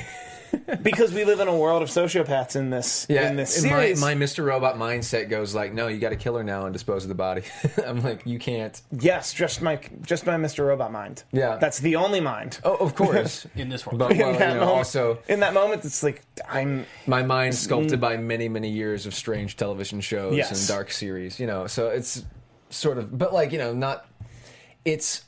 [0.81, 3.29] because we live in a world of sociopaths in this yeah.
[3.29, 4.01] in this and my, series.
[4.01, 4.45] my Mr.
[4.45, 7.15] Robot mindset goes like, no, you got to kill her now and dispose of the
[7.15, 7.43] body.
[7.85, 8.79] I'm like, you can't.
[8.91, 10.65] yes, just my just my Mr.
[10.67, 11.23] Robot mind.
[11.31, 11.57] Yeah.
[11.57, 12.59] that's the only mind.
[12.63, 13.45] Oh, of course.
[13.55, 13.99] in this world.
[13.99, 16.85] But well, in you that know, moment, also in that moment, it's like I'm.
[17.07, 20.51] my mind sculpted by many many years of strange television shows Yes.
[20.51, 22.23] and dark series you know so it's
[22.69, 24.05] sort of but like you know not
[24.83, 25.24] it's I-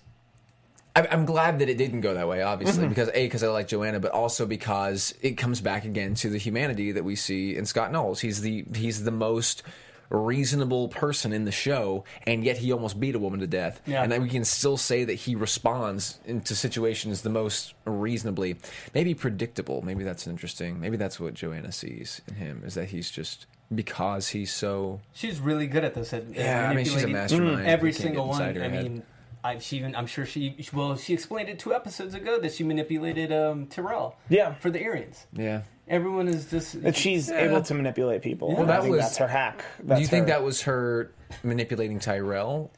[1.05, 2.89] I'm glad that it didn't go that way, obviously, Mm-hmm.
[2.89, 6.37] because a because I like Joanna, but also because it comes back again to the
[6.39, 8.19] humanity that we see in Scott Knowles.
[8.21, 9.63] He's the he's the most
[10.09, 13.81] reasonable person in the show, and yet he almost beat a woman to death.
[13.85, 14.03] Yeah.
[14.03, 18.55] And then we can still say that he responds into situations the most reasonably,
[18.93, 19.81] maybe predictable.
[19.83, 20.79] Maybe that's interesting.
[20.79, 25.39] Maybe that's what Joanna sees in him is that he's just because he's so She's
[25.41, 26.13] really good at this.
[26.13, 27.67] At, Yeah, I mean, she's a mastermind.
[27.67, 28.41] Every single one.
[28.41, 29.03] I head.
[29.49, 29.95] Mean, I, she even.
[29.95, 30.55] I'm sure she.
[30.73, 34.15] Well, she explained it two episodes ago that she manipulated um, Tyrell.
[34.29, 34.53] Yeah.
[34.55, 35.25] For the Arians.
[35.33, 35.61] yeah.
[35.89, 36.81] Everyone is just.
[36.81, 38.49] That she's able to manipulate people.
[38.49, 39.63] Well, and I that think was- that's her hack.
[39.85, 41.11] Do you think her- that was her
[41.43, 42.71] manipulating Tyrell,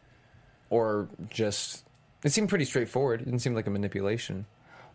[0.69, 1.85] or just?
[2.23, 3.21] It seemed pretty straightforward.
[3.21, 4.45] It didn't seem like a manipulation.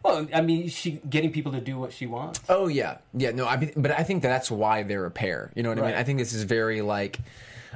[0.05, 2.39] Well, I mean, she getting people to do what she wants.
[2.49, 3.31] Oh yeah, yeah.
[3.31, 5.51] No, I mean, but I think that that's why they're a pair.
[5.57, 5.95] You know what I mean?
[5.95, 7.19] I think this is very like,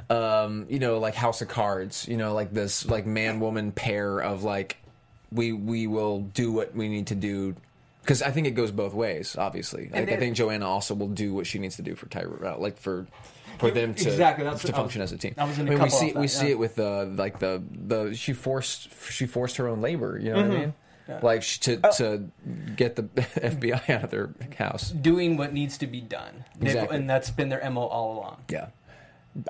[0.09, 2.07] um, you know, like House of Cards.
[2.07, 4.77] You know, like this like man woman pair of like,
[5.31, 7.55] we we will do what we need to do.
[8.01, 9.35] Because I think it goes both ways.
[9.37, 12.59] Obviously, like, I think Joanna also will do what she needs to do for Tyrell,
[12.59, 13.05] like for
[13.59, 15.35] for them to Exactly, that's- to function was- as a team.
[15.37, 17.61] I was in a mean, we see that, we see it with the like the
[17.71, 20.17] the she forced she forced her own labor.
[20.17, 20.49] You know Mm-hmm.
[20.49, 20.73] what I mean?
[21.23, 21.91] Like sh- to Oh.
[21.97, 22.29] to
[22.75, 23.03] get the
[23.41, 24.91] FBI out of their house.
[24.91, 26.45] Doing what needs to be done.
[26.57, 26.97] They've- Exactly.
[26.97, 28.37] And that's been their MO all along.
[28.49, 28.67] Yeah,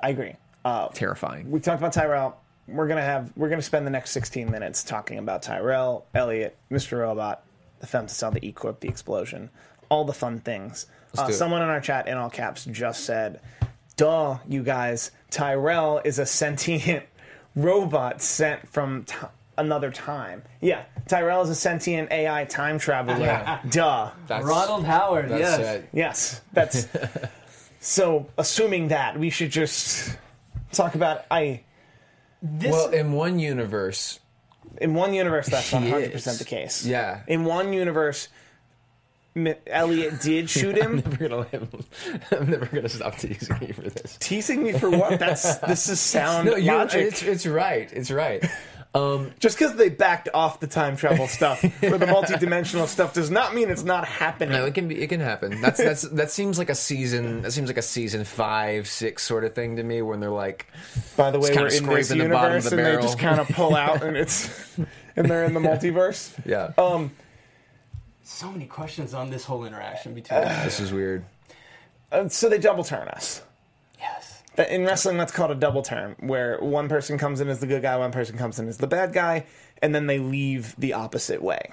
[0.02, 0.34] I agree.
[0.64, 1.50] Uh, terrifying.
[1.50, 2.36] we talked about Tyrell.
[2.68, 6.98] We're gonna have we're gonna spend the next 16 minutes talking about Tyrell, Elliot, Mr.
[7.00, 7.42] Robot,
[7.80, 9.50] the femtocell, the E Corp, the explosion,
[9.88, 10.86] all the fun things.
[11.18, 13.40] Uh, someone in our chat in all caps just said,
[13.96, 15.10] "Duh, you guys!
[15.30, 17.04] Tyrell is a sentient
[17.56, 19.16] robot sent from t-
[19.58, 20.42] another time.
[20.60, 23.58] Yeah, Tyrell is a sentient AI time traveler.
[23.68, 24.10] Duh.
[24.28, 25.58] That's, Ronald Howard, That's yes.
[25.58, 25.88] it.
[25.92, 26.86] Yes, that's
[27.80, 28.28] so.
[28.38, 30.16] Assuming that, we should just
[30.72, 31.62] talk about I."
[32.42, 34.18] This, Well, in one universe,
[34.80, 36.38] In one universe, that's He 100% is.
[36.38, 36.86] the case.
[36.86, 37.20] Yeah.
[37.26, 38.28] In one universe,
[39.66, 41.02] Elliot did shoot him.
[41.04, 41.46] I'm never gonna
[42.32, 44.16] I'm never gonna stop teasing you for this.
[44.20, 45.18] Teasing me for what?
[45.18, 47.08] That's this is sound No, logic.
[47.08, 47.90] it's it's right.
[47.92, 48.42] It's right.
[48.92, 53.30] Um, Just because they backed off the time travel stuff for the multidimensional stuff does
[53.30, 54.50] not mean it's not happening.
[54.52, 55.00] no, it can be.
[55.00, 55.60] It can happen.
[55.60, 57.42] That's that's that seems like a season.
[57.42, 60.02] That seems like a season five, six sort of thing to me.
[60.02, 60.66] When they're like,
[61.16, 62.82] By the way, It's we're in this scraping the bottom of universe, the and they
[62.90, 63.02] barrel.
[63.02, 64.76] just kind of pull out, and it's
[65.16, 66.32] and they're in the multiverse.
[66.44, 67.12] yeah, Um,
[68.24, 71.24] so many questions on this whole interaction between this is weird.
[72.10, 73.42] and so they double turn us.
[74.00, 74.29] Yes.
[74.58, 77.66] Uh, in wrestling, that's called a double turn, where one person comes in as the
[77.66, 79.46] good guy, one person comes in as the bad guy,
[79.80, 81.70] and then they leave the opposite way.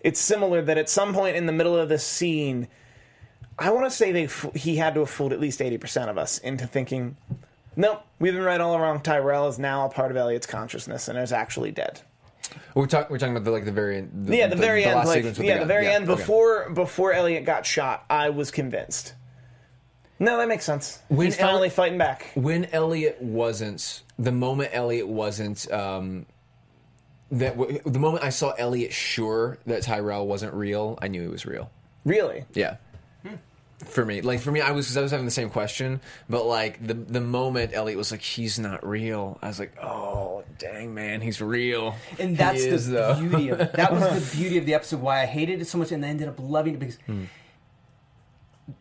[0.00, 2.68] It's similar that at some point in the middle of this scene,
[3.58, 4.28] I want to say they
[4.58, 7.16] he had to have fooled at least eighty percent of us into thinking,
[7.74, 9.00] nope, we've been right all along.
[9.00, 12.02] Tyrell is now a part of Elliot's consciousness and is actually dead.
[12.74, 13.10] We're talking.
[13.10, 15.64] We're talking about the like the very the, Yeah, the, very end, like, yeah, the,
[15.64, 18.04] very end before before Elliot got shot.
[18.10, 19.14] I was convinced.
[20.18, 20.98] No, that makes sense.
[21.08, 22.30] When He's finally Elliot- fighting back.
[22.34, 26.24] when Elliot wasn't the moment Elliot wasn't um,
[27.32, 31.28] that w- the moment I saw Elliot sure that Tyrell wasn't real, I knew he
[31.28, 31.70] was real.
[32.04, 32.44] Really?
[32.54, 32.76] Yeah.
[33.84, 36.00] For me, like for me, I was 'cause I was having the same question,
[36.30, 40.44] but like the the moment Elliot was like, "He's not real," I was like, "Oh,
[40.58, 43.14] dang man, he's real." And that's He the though.
[43.20, 45.02] beauty of that was the beauty of the episode.
[45.02, 47.24] Why I hated it so much, and I ended up loving it because Hmm.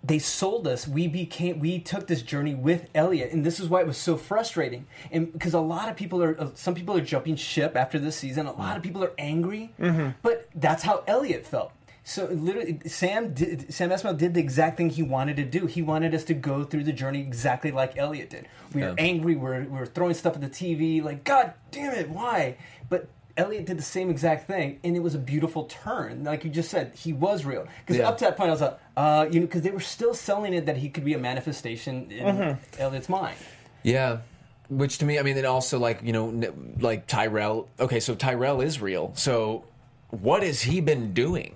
[0.03, 0.87] They sold us.
[0.87, 4.17] We became we took this journey with Elliot, and this is why it was so
[4.17, 4.87] frustrating.
[5.11, 8.15] And because a lot of people are, uh, some people are jumping ship after this
[8.15, 8.47] season.
[8.47, 9.73] A lot of people are angry,
[10.23, 11.71] but that's how Elliot felt.
[12.07, 15.65] So literally, Sam did, Sam Esmail did the exact thing he wanted to do.
[15.65, 18.47] He wanted us to go through the journey exactly like Elliot did.
[18.73, 19.35] We were angry.
[19.35, 21.03] We're we're throwing stuff at the TV.
[21.03, 22.57] Like God damn it, why?
[22.89, 26.23] But Elliot did the same exact thing, and it was a beautiful turn.
[26.23, 27.67] Like you just said, he was real.
[27.81, 28.07] Because Yeah.
[28.07, 30.53] up to that point, I was like, uh, you know, because they were still selling
[30.53, 33.35] it that he could be a manifestation in Elliot's mind.
[33.83, 34.19] Yeah.
[34.69, 37.67] Which to me, I mean, it also like you know, like Tyrell.
[37.79, 39.11] Okay, so Tyrell is real.
[39.15, 39.63] So
[40.09, 41.55] what has he been doing?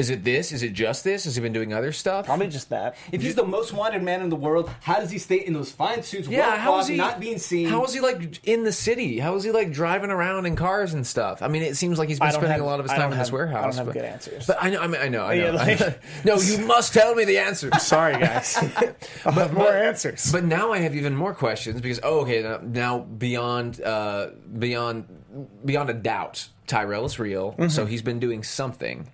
[0.00, 0.50] Is it this?
[0.50, 1.24] Is it just this?
[1.24, 2.24] Has he been doing other stuff?
[2.24, 2.96] Probably just that.
[3.12, 5.70] If he's the most wanted man in the world, how does he stay in those
[5.70, 6.26] fine suits?
[6.26, 7.68] Yeah, how is he not being seen?
[7.68, 9.18] How is he like in the city?
[9.18, 11.42] How is he like driving around in cars and stuff?
[11.42, 13.18] I mean, it seems like he's been spending have- a lot of his time in
[13.18, 13.62] this warehouse.
[13.62, 14.46] I don't have but, good answers.
[14.46, 15.44] But I know, I, mean, I know, I know.
[15.44, 17.70] Yeah, like- no, you must tell me the answer.
[17.78, 18.56] Sorry, guys.
[19.26, 20.32] I'll have more but- answers.
[20.32, 25.06] But now I have even more questions because oh, okay, now, now beyond uh, beyond
[25.64, 27.52] beyond a doubt, Tyrell is real.
[27.52, 27.68] Mm-hmm.
[27.68, 29.10] So he's been doing something.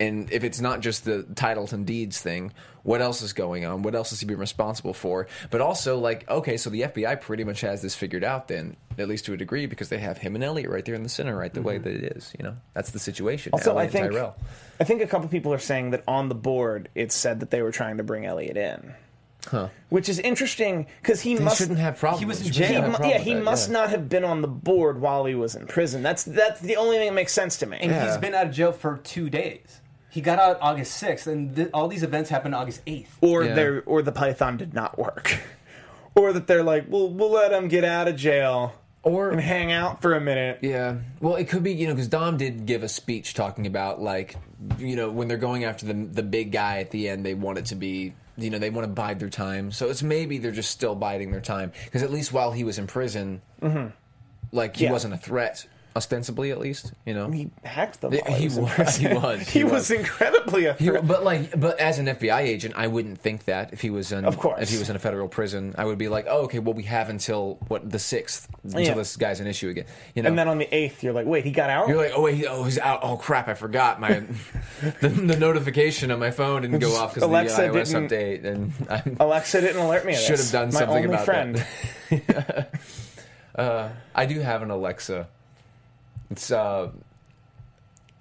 [0.00, 3.82] And if it's not just the titles and deeds thing, what else is going on?
[3.82, 5.28] What else has he been responsible for?
[5.50, 9.08] But also, like, okay, so the FBI pretty much has this figured out then, at
[9.08, 11.36] least to a degree, because they have him and Elliot right there in the center,
[11.36, 12.34] right the way that it is.
[12.38, 13.50] You know, that's the situation.
[13.50, 13.60] Mm-hmm.
[13.60, 14.36] Also, Elliot I think Tyrell.
[14.80, 17.62] I think a couple people are saying that on the board it said that they
[17.62, 18.94] were trying to bring Elliot in.
[19.88, 22.20] Which is interesting because he He must shouldn't have problems.
[22.20, 22.66] he was in jail.
[22.82, 23.72] shouldn't He, mu- yeah, he that, must yeah.
[23.74, 26.02] not have been on the board while he was in prison.
[26.02, 27.78] That's that's the only thing that makes sense to me.
[27.80, 28.06] and Yeah.
[28.06, 29.80] he's been out of jail for two days.
[30.10, 33.08] He got out August 6th, and th- all these events happened August 8th.
[33.20, 33.54] or Yeah.
[33.54, 35.38] they're or the python did not work,
[36.14, 39.70] or that they're like, we'll we'll let him get out of jail Or and hang
[39.70, 40.58] out for a minute.
[40.62, 40.96] Yeah.
[41.20, 44.34] Well, it could be, you know, because Dom did give a speech talking about, like,
[44.78, 47.58] you know, when they're going after the, the big guy at the end, they want
[47.58, 49.72] it to be, you know, they want to bide their time.
[49.72, 51.72] So it's maybe they're just still biding their time.
[51.84, 53.88] Because at least while he was in prison, mm-hmm.
[54.52, 54.92] like, he Yeah.
[54.92, 57.30] wasn't a threat, ostensibly at least, you know?
[57.30, 58.12] He hacked them.
[58.12, 59.90] Yeah, he was, he was, He, he was, was.
[59.90, 63.80] incredibly a He- but like, but as an FBI agent, I wouldn't think that if
[63.80, 64.62] he was in, Of course.
[64.62, 66.84] if he was in a federal prison, I would be like, oh, okay, well, we
[66.84, 68.94] have until what the sixth until Yeah.
[68.94, 70.28] this guy's an issue again, you know.
[70.28, 71.88] and then on the eighth, you're like, wait, he got out.
[71.88, 73.00] You're like, oh wait, oh he's out.
[73.02, 74.22] Oh crap, I forgot my
[75.00, 78.72] the, the notification on my phone didn't go off because of the iOS update, and
[78.90, 80.14] I Alexa didn't alert me.
[80.14, 81.64] Should have done My something about friend.
[82.10, 82.70] that.
[83.56, 85.28] uh, I do have an Alexa.
[86.30, 86.90] It's uh,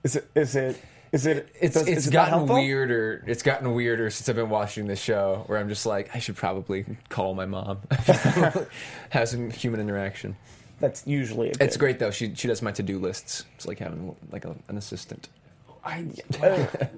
[0.03, 0.29] Is it?
[0.35, 0.81] Is it?
[1.11, 1.49] Is it?
[1.59, 2.55] it's does- it's it gotten helpful?
[2.57, 3.23] weirder.
[3.27, 6.35] It's gotten weirder since I've been watching this show, where I'm just like, I should
[6.35, 7.79] probably call my mom,
[9.09, 10.35] have some human interaction.
[10.79, 11.49] That's usually.
[11.51, 12.11] A It's great though.
[12.11, 13.45] She she does my to do lists.
[13.55, 15.29] It's like having like a, an assistant.
[15.83, 16.05] I,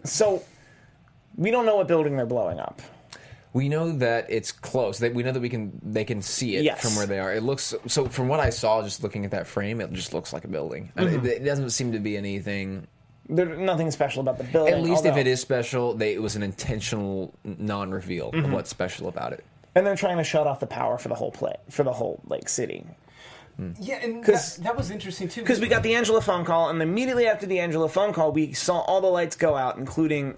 [0.04, 0.42] So
[1.38, 2.82] we don't know what building they're blowing up.
[3.52, 5.00] We know that it's close.
[5.00, 6.82] That we know that we can they can see it Yes.
[6.82, 7.34] from where they are.
[7.34, 8.06] It looks so.
[8.06, 10.92] From what I saw, just looking at that frame, it just looks like a building.
[10.96, 11.16] Mm-hmm.
[11.24, 12.86] mean, it, doesn't seem to be anything.
[13.28, 14.74] There's nothing special about the building.
[14.74, 18.46] At least if it is special, they, it was an intentional non-reveal Mm-hmm.
[18.46, 19.44] of what's special about it.
[19.76, 22.22] and they're trying to shut off the power for the whole play for the whole
[22.28, 22.86] like city.
[23.80, 25.42] yeah, and that, that was interesting too.
[25.42, 28.54] Because we got the Angela phone call, and immediately after the Angela phone call, we
[28.54, 30.38] saw all the lights go out, including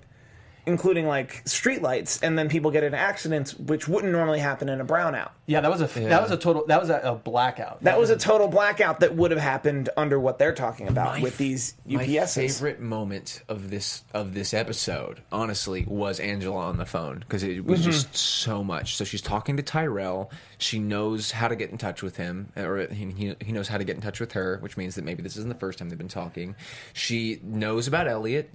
[0.65, 4.79] including like street lights, and then people get in accidents, which wouldn't normally happen in
[4.81, 5.29] a brownout.
[5.45, 6.09] yeah, that was a Yeah.
[6.09, 7.81] that was a total that was a, a blackout.
[7.83, 11.37] That was a total blackout that would have happened under what they're talking about with
[11.37, 12.35] these My UPSs.
[12.35, 17.65] favorite moment of this of this episode, honestly, was Angela on the phone because it
[17.65, 17.91] was Mm-hmm.
[17.91, 18.95] just so much.
[18.95, 20.31] So she's talking to Tyrell.
[20.57, 23.77] She knows how to get in touch with him, or he, he- he knows how
[23.77, 25.89] to get in touch with her, which means that maybe this isn't the first time
[25.89, 26.55] they've been talking.
[26.93, 28.51] She knows about Elliot.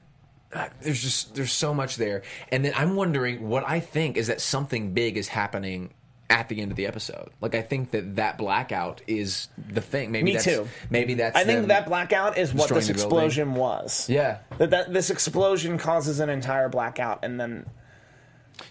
[0.57, 4.29] Uh, There's just there's so much there, and then I'm wondering what I think is
[4.29, 5.90] that something big is happening
[6.31, 7.29] at the end of the episode.
[7.40, 10.11] Like I think that that blackout is the thing.
[10.11, 10.66] Maybe Me that's, too.
[10.90, 13.07] Maybe that's I think that blackout is what this the building.
[13.07, 14.09] explosion was.
[14.09, 14.38] Yeah.
[14.59, 17.69] That, that this explosion causes an entire blackout, and then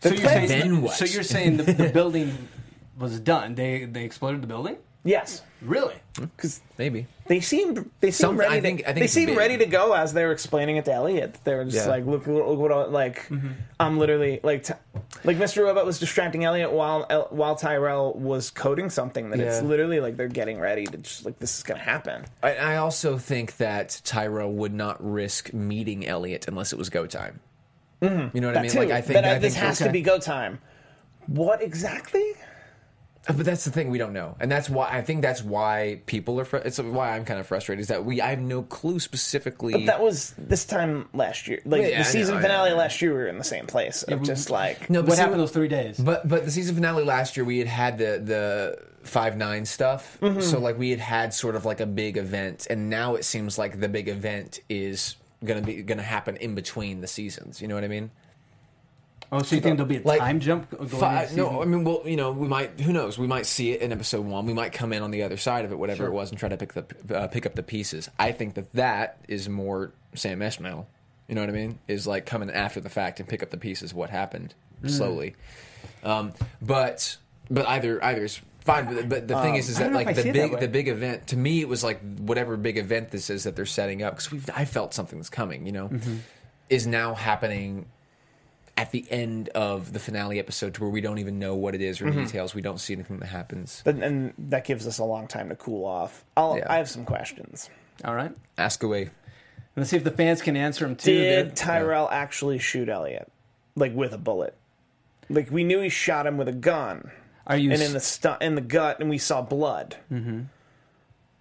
[0.02, 0.96] so you're saying Then what?
[0.96, 2.50] so you're saying the, the building
[2.98, 3.56] was done.
[3.56, 4.78] They they exploded the building.
[5.06, 5.96] Yes, Really?
[6.20, 7.08] because maybe.
[7.28, 8.56] they seemed they seemed Something- ready.
[8.58, 9.38] I think- to, I think they it's seemed big.
[9.38, 11.38] ready to go as they were explaining it to Elliot.
[11.46, 11.92] They were just Yeah.
[11.92, 13.48] like, "Look, look, look what I, like Mm-hmm.
[13.80, 14.74] I'm literally like t-
[15.24, 15.64] like Mr.
[15.64, 19.68] Robot was distracting Elliot while El- while Tyrell was coding something that it's Yeah.
[19.68, 23.18] literally like they're getting ready to just like this is gonna happen." I, I also
[23.18, 27.40] think that Tyrell would not risk meeting Elliot unless it was go time.
[28.02, 28.42] You know what I Mm-hmm.
[28.54, 28.72] That mean?
[28.72, 28.80] too.
[28.80, 30.60] Like I think, that I this think has to be go time.
[31.28, 32.34] What exactly?
[33.28, 36.02] Uh, but that's the thing we don't know, and that's why I think that's why
[36.06, 36.46] people are.
[36.46, 39.86] Fr- it's why I'm kind of frustrated is that we I have no clue specifically.
[39.86, 41.60] That was this time last year.
[41.66, 44.04] Like Yeah, I the season know, finale last year, we were in the same place.
[44.04, 45.98] Of we- just like no, What see, happened those three days?
[46.00, 50.18] But but the season finale last year we had had the the five nine stuff,
[50.22, 50.42] Mm-hmm.
[50.42, 53.58] so like we had had sort of like a big event, and now it seems
[53.58, 57.62] like the big event is gonna be gonna happen in between the seasons.
[57.62, 58.12] You know what I mean?
[59.32, 60.70] Oh, so you think there'll be a like, time jump?
[60.72, 62.80] Going Fi- into no, I mean, well, you know, we might.
[62.80, 63.18] Who knows?
[63.18, 64.46] We might see it in episode one.
[64.46, 66.08] We might come in on the other side of it, whatever Sure.
[66.08, 68.10] it was, and try to pick the uh, pick up the pieces.
[68.20, 70.86] I think that that is more Sam Esmail.
[71.28, 71.80] You know what I mean?
[71.88, 74.90] Is like coming after the fact and pick up the pieces of what happened Mm.
[74.92, 75.36] slowly.
[76.04, 77.18] Um, but
[77.50, 78.94] but either either is fine.
[78.94, 80.68] But, but the thing is, is Um, that like the see it that big the
[80.68, 84.04] big event to me, it was like whatever big event this is that they're setting
[84.04, 85.66] up because we've I felt something that's coming.
[85.66, 86.16] You know, Mm-hmm.
[86.70, 87.86] is now happening
[88.78, 91.82] at the end of the finale episode to where we don't even know what it
[91.82, 92.26] is or Mm-hmm.
[92.26, 92.54] details.
[92.54, 93.82] We don't see anything that happens.
[93.86, 96.26] and, and that gives us a long time to cool off.
[96.36, 96.66] I'll, Yeah.
[96.70, 97.70] I have some questions.
[98.04, 98.32] All right.
[98.58, 99.12] Ask away.
[99.78, 101.14] Let's see if the fans can answer them too.
[101.14, 103.32] Did They're- Tyrell actually shoot Elliot,
[103.76, 104.56] like with a bullet?
[105.30, 107.10] Like we knew he shot him with a gun,
[107.48, 109.96] Are you and in the stu- in the gut, and we saw blood.
[110.12, 110.42] Mm-hmm.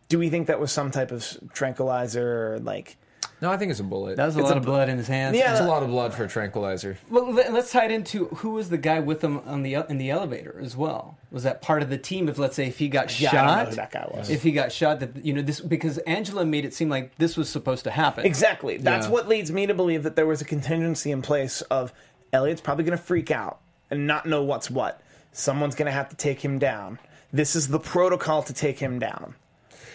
[0.09, 2.97] Do we think that was some type of tranquilizer, or like?
[3.43, 4.17] No, I think it's a bullet.
[4.17, 5.37] That was a It's lot a of blood in his hands.
[5.37, 6.97] Yeah, It's a lot of blood for a tranquilizer.
[7.11, 9.99] Well, let- let's tie it into who was the guy with him on the in
[9.99, 11.19] the elevator as well.
[11.31, 12.29] Was that part of the team?
[12.29, 14.31] If let's say if he got Yeah, shot, I don't know who that guy was.
[14.31, 17.37] if he got shot, that you know this because Angela made it seem like this
[17.37, 18.25] was supposed to happen.
[18.25, 18.79] Exactly.
[18.79, 19.13] That's Yeah.
[19.13, 21.93] what leads me to believe that there was a contingency in place of
[22.33, 23.59] Elliot's probably going to freak out
[23.91, 25.01] and not know what's what.
[25.37, 26.97] someone's going to have to take him down.
[27.33, 29.35] This is the protocol to take him down.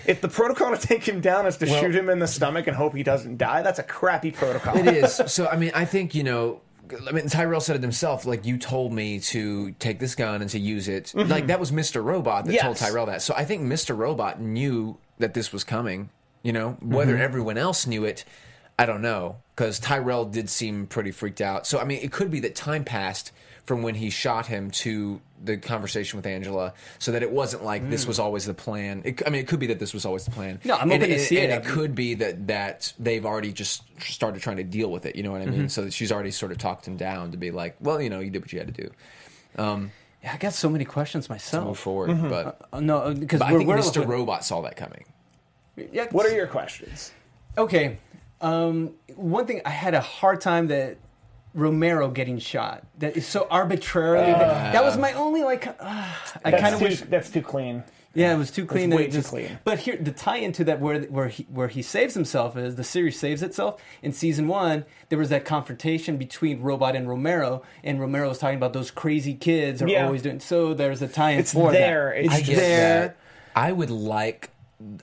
[0.06, 2.68] If the protocol to take him down is to Well- shoot him in the stomach
[2.68, 4.78] and hope he doesn't die, that's a crappy protocol.
[4.78, 5.22] It is.
[5.28, 6.62] So I mean, I think you know.
[7.08, 8.26] I mean, Tyrell said it himself.
[8.26, 11.14] Like you told me to take this gun and to use it.
[11.16, 11.30] Mm-hmm.
[11.30, 12.04] Like that was Mr.
[12.04, 13.22] Robot that told Tyrell that.
[13.22, 13.95] So I think Mr.
[13.95, 16.10] Robot knew that this was coming.
[16.41, 17.22] You know, whether mm-hmm.
[17.22, 18.26] everyone else knew it,
[18.80, 19.38] I don't know.
[19.55, 21.67] Because Tyrell did seem pretty freaked out.
[21.67, 23.34] So I mean, it could be that time passed
[23.65, 27.88] from when he shot him to the conversation with Angela, so that it wasn't like
[27.89, 28.23] this was hmm.
[28.23, 29.01] always the plan.
[29.05, 30.59] It, I mean, it could be that this was always the plan.
[30.63, 31.61] No, I'm And- open to and- see and it.
[31.61, 35.15] it could be that that they've already just started trying to deal with it.
[35.15, 35.59] You know what I mean?
[35.59, 35.67] Mm-hmm.
[35.67, 38.19] So that she's already sort of talked him down to be like, well, you know,
[38.21, 38.91] you did what you had to do.
[39.61, 39.91] Um,
[40.23, 41.63] yeah, I got so many questions myself.
[41.63, 41.80] Move myself.
[41.80, 42.30] forward, mm-hmm.
[42.30, 44.07] but, Uh, uh no, uh, because but I think Mr.
[44.07, 45.05] Robot saw that coming.
[45.91, 47.11] Yeah, what are your questions?
[47.57, 47.97] Okay.
[48.41, 50.97] Um, one thing I had a hard time that
[51.53, 52.83] Romero getting shot.
[52.99, 54.31] That is so arbitrarily.
[54.31, 55.67] that, that was my only like.
[55.67, 56.05] Uh,
[56.45, 57.01] I kind of wish.
[57.01, 57.83] that's too clean.
[58.15, 58.89] Yeah, it was too clean.
[58.89, 59.59] that way it too just- clean.
[59.63, 62.83] But here, the tie into that where where he where he saves himself is the
[62.83, 63.81] series saves itself.
[64.01, 68.57] In season one, there was that confrontation between Robot and Romero, and Romero was talking
[68.57, 70.05] about those crazy kids are Yeah.
[70.05, 70.39] always doing.
[70.39, 72.13] So there's a tie-in It's for there.
[72.15, 72.25] that.
[72.25, 72.99] It's I It's get there.
[73.07, 73.17] that.
[73.55, 74.49] I would like,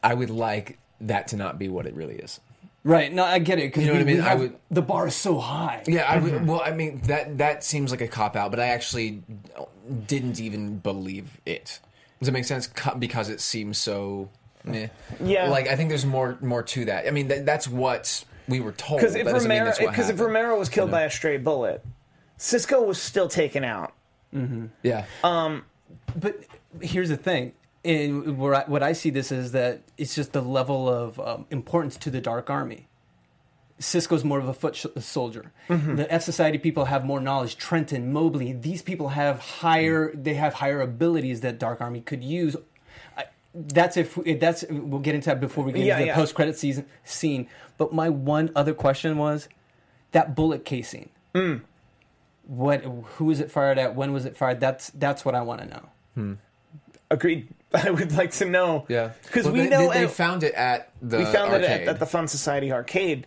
[0.02, 2.40] I would like that to not be what it really is.
[2.86, 3.12] Right.
[3.12, 3.76] No, I get it.
[3.76, 4.20] You know we- what I mean?
[4.20, 5.82] I would- The bar is so high.
[5.88, 8.68] Yeah, I would, well, I mean that that seems like a cop out, but I
[8.68, 9.22] actually
[10.06, 11.80] didn't even believe it.
[12.20, 12.68] Does it make sense?
[12.98, 14.28] Because it seems so.
[14.64, 14.88] Meh.
[15.22, 15.48] Yeah.
[15.48, 17.06] like I think there's more more to that.
[17.06, 19.00] I mean, that, that's what we were told.
[19.00, 20.18] Because if Romero, because if.
[20.20, 20.98] Romero was killed You know?
[20.98, 21.84] by a stray bullet,
[22.36, 23.92] Cisco was still taken out.
[24.82, 25.64] yeah, Um,
[26.16, 26.36] But
[26.80, 27.52] here's the thing.
[27.86, 31.46] And where I, what I see this is that it's just the level of um,
[31.50, 32.88] importance to the Dark Army.
[33.78, 35.52] Cisco's more of a foot sh- soldier.
[35.68, 37.56] The F Society people have more knowledge.
[37.58, 40.10] Trenton, Mobley, these people have higher.
[40.14, 42.56] They have higher abilities that Dark Army could use.
[43.18, 43.24] I,
[43.54, 46.14] that's if that's we'll get into that before we get Yeah, into the yeah.
[46.14, 47.48] post credit season scene.
[47.76, 49.48] But my one other question was
[50.12, 51.10] that bullet casing.
[51.34, 51.56] Hmm.
[52.46, 52.82] What?
[52.82, 53.94] Who was it fired at?
[53.94, 54.58] When was it fired?
[54.58, 55.66] That's that's what I want to
[56.16, 56.36] know.
[57.10, 57.48] Agreed.
[57.74, 58.86] I would like to know.
[58.88, 59.12] yeah.
[59.24, 61.88] Because Well, we they, know they, they found it at the we found it at,
[61.88, 63.26] at the Fun Society arcade.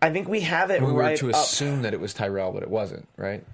[0.00, 2.14] I think we have it right we were right to up, assume that it was
[2.14, 3.44] Tyrell, but it wasn't, right?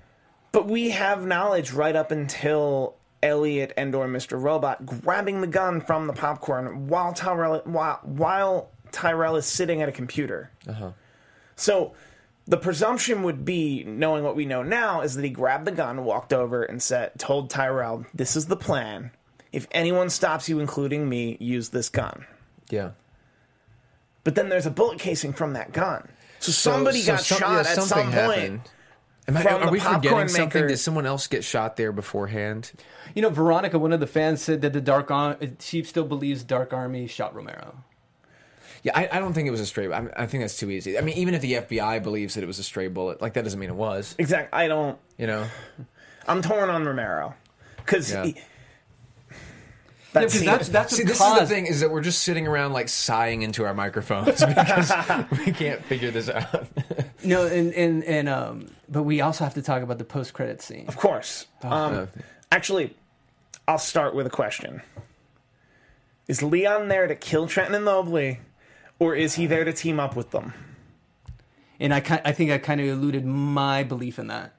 [0.52, 4.38] but we have knowledge right up until Elliot and or Mr.
[4.40, 9.88] Robot grabbing the gun from the popcorn while Tyrell while, while Tyrell is sitting at
[9.88, 10.50] a computer.
[10.68, 10.90] Uh-huh.
[11.56, 11.94] So
[12.46, 16.04] the presumption would be, knowing what we know now, is that he grabbed the gun,
[16.04, 19.12] walked over, and said, told Tyrell, "This is the plan.
[19.52, 22.26] If anyone stops you, including me, use this gun."
[22.70, 22.90] Yeah.
[24.24, 26.08] But then there's a bullet casing from that gun.
[26.38, 28.14] So, somebody so got some- shot yeah, at some something point.
[28.40, 28.60] happened.
[29.28, 30.46] Am I, are we forgetting popcorn something?
[30.62, 30.68] maker.
[30.68, 32.72] Did someone else get shot there beforehand?
[33.14, 36.42] You know, Veronica, one of the fans, said that the Dark Army, she still believes
[36.42, 37.84] Dark Army shot Romero.
[38.82, 39.92] Yeah, I, I don't think it was a stray.
[39.92, 40.98] I, I think that's too easy.
[40.98, 43.44] I mean, even if the FBI believes that it was a stray bullet, like that
[43.44, 44.16] doesn't mean it was.
[44.18, 44.58] Exactly.
[44.58, 44.98] I don't.
[45.18, 45.46] You know?
[46.26, 47.34] I'm torn on Romero
[47.76, 48.32] because Yeah.
[50.12, 52.22] That Yeah, because that's that's See, this caused, is the thing: is that we're just
[52.22, 54.92] sitting around like sighing into our microphones because
[55.46, 56.66] we can't figure this out.
[57.24, 60.60] No, and and and um, but we also have to talk about the post credit
[60.60, 60.86] scene.
[60.88, 61.46] Of course.
[61.62, 62.08] Oh, Um,
[62.50, 62.96] actually,
[63.68, 64.82] I'll start with a question.
[66.26, 68.40] Is Leon there to kill Trenton and Mobley,
[68.98, 70.52] or is he there to team up with them?
[71.78, 74.54] And I ki- I think I kind of eluded my belief in that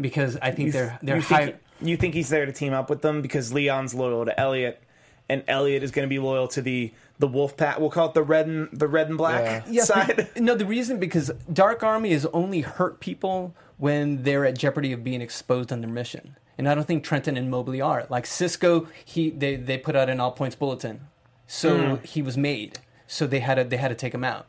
[0.00, 1.44] because I think they're they're you high.
[1.46, 4.82] think, you think he's there to team up with them because Leon's loyal to Elliot,
[5.28, 7.78] and Elliot is going to be loyal to the the Wolf Pack.
[7.78, 10.16] We'll call it the red and the red and black Yes, side.
[10.16, 14.92] but- no, the reason because Dark Army is only hurt people when they're at jeopardy
[14.92, 16.36] of being exposed on their mission.
[16.58, 18.06] And I don't think Trenton and Mobley are.
[18.08, 21.08] Like Cisco, he they, they put out an all points bulletin.
[21.46, 22.04] So hmm.
[22.04, 22.80] he was made.
[23.06, 24.46] So they had to they had to take him out.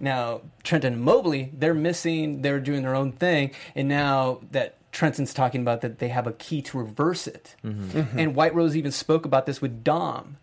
[0.00, 5.32] Now Trenton and Mobley, they're missing, they're doing their own thing, and now that Trenton's
[5.32, 7.54] talking about that they have a key to reverse it.
[7.64, 7.98] Mm-hmm.
[8.00, 8.18] Mm-hmm.
[8.18, 10.38] And White Rose even spoke about this with Dom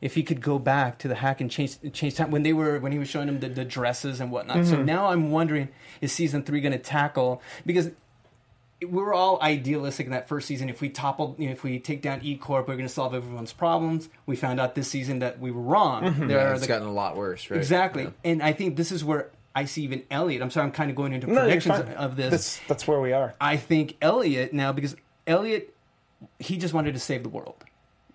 [0.00, 2.80] if he could go back to the hack and change change time when they were
[2.80, 4.66] when he was showing him the, the dresses and whatnot.
[4.66, 4.84] So mm-hmm.
[4.84, 5.68] now I'm wondering
[6.00, 7.92] is season three going to tackle because
[8.80, 10.68] we were all idealistic in that first season.
[10.68, 13.14] If we topple, you know, if we take down E Corp, we're going to solve
[13.14, 14.08] everyone's problems.
[14.26, 16.26] We found out this season that we were wrong.
[16.26, 17.58] There are it's the- gotten a lot worse, right?
[17.58, 18.10] exactly, Yeah.
[18.24, 20.42] and I think this is where I see even Elliot.
[20.42, 22.30] I'm sorry, I'm kind of going into No, predictions of this.
[22.30, 23.34] That's that's where we are.
[23.40, 24.96] I think Elliot now because
[25.26, 25.74] Elliot
[26.38, 27.64] he just wanted to save the world.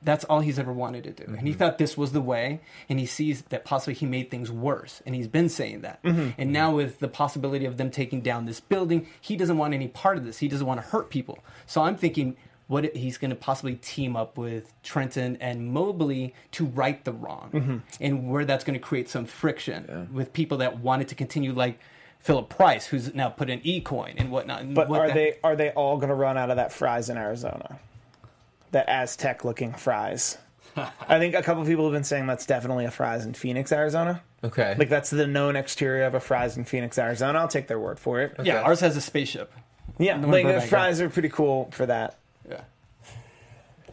[0.02, 1.24] That's all he's ever wanted to do.
[1.24, 1.58] And he mm-hmm.
[1.58, 5.16] thought this was the way and he sees that possibly he made things worse and
[5.16, 6.04] he's been saying that.
[6.04, 6.30] Mm-hmm.
[6.38, 9.88] And now with the possibility of them taking down this building, he doesn't want any
[9.88, 10.38] part of this.
[10.38, 11.40] He doesn't want to hurt people.
[11.66, 16.66] So I'm thinking what he's going to possibly team up with Trenton and Mobley to
[16.66, 17.78] right the wrong, Mm-hmm.
[18.01, 21.80] and where that's going to create some friction with people that wanted to continue, like
[22.20, 24.61] Philip Price, who's now put in E coin and whatnot.
[24.61, 26.72] and But what are the- they are they all going to run out of that
[26.74, 27.80] Fry's in Arizona?
[28.72, 30.38] That Aztec looking Fry's.
[30.76, 34.22] I think a couple people have been saying that's definitely a Fry's in Phoenix, Arizona.
[34.43, 34.76] Okay.
[34.78, 37.39] Like that's the known exterior of a Fry's in Phoenix, Arizona.
[37.39, 38.36] I'll take their word for it.
[38.43, 39.53] Yeah, ours has a spaceship.
[39.97, 42.18] Yeah, like the Fry's are pretty cool for that.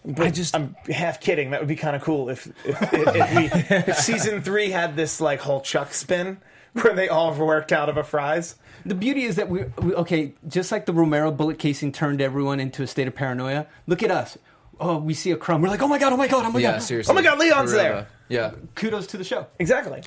[0.05, 0.13] Yeah.
[0.17, 1.51] But I just- I'm half kidding.
[1.51, 4.97] That would be kind of cool if if, if, if we if season three had
[4.97, 6.39] this like whole Chuck spin
[6.75, 8.57] where they all worked out of a Fry's.
[8.85, 12.59] The beauty is that we, we okay, just like the Romero bullet casing turned everyone
[12.59, 13.67] into a state of paranoia.
[13.87, 14.37] Look at us.
[14.81, 15.63] Oh, we see a crumb.
[15.63, 16.83] We're like, oh my god, oh my god, oh my yeah, god.
[16.83, 17.13] seriously.
[17.13, 17.93] Oh my God, Leon's For there.
[17.95, 18.07] though.
[18.29, 18.51] Yeah.
[18.75, 19.47] Kudos to the show.
[19.61, 20.03] Exactly.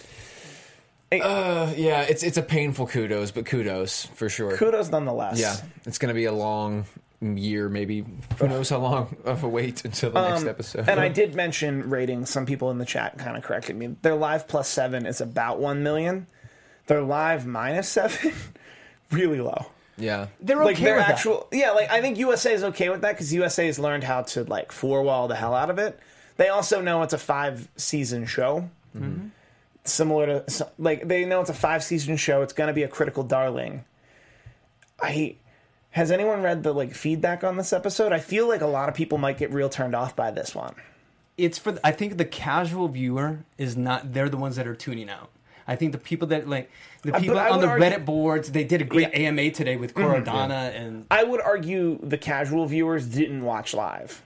[1.11, 4.57] Uh, yeah, it's it's a painful kudos, but kudos for sure.
[4.57, 5.39] Kudos nonetheless.
[5.39, 6.85] Yeah, it's going to be a long
[7.21, 8.05] year, maybe.
[8.39, 10.81] Who knows how long of a wait until the next episode?
[10.81, 12.29] Um, And I did mention ratings.
[12.29, 13.95] Some people in the chat kind of corrected me.
[14.01, 16.27] Their live plus seven is about one million.
[16.87, 18.33] Their live minus seven,
[19.11, 19.67] really low.
[19.97, 21.71] yeah, They're okay like their with actual, yeah.
[21.71, 24.71] Like I think USA is okay with that because USA has learned how to like
[24.71, 25.99] four wall the hell out of it.
[26.37, 28.69] They also know it's a five season show.
[29.83, 32.41] Similar to like they know it's a five season show.
[32.41, 33.83] It's going to be a critical darling.
[34.99, 35.35] I
[35.95, 38.11] has anyone read the like feedback on this episode?
[38.11, 40.75] I feel like a lot of people might get real turned off by this one.
[41.37, 41.79] It's for.
[41.85, 44.11] I think the casual viewer is not.
[44.13, 45.29] They're the ones that are tuning out.
[45.65, 46.69] I think the people that like
[47.03, 48.51] the people I on the argue- Reddit boards.
[48.51, 49.29] They did a great Yeah.
[49.29, 50.03] AMA today with mm-hmm.
[50.03, 54.21] Kor Adana and I would argue the casual viewers didn't watch live.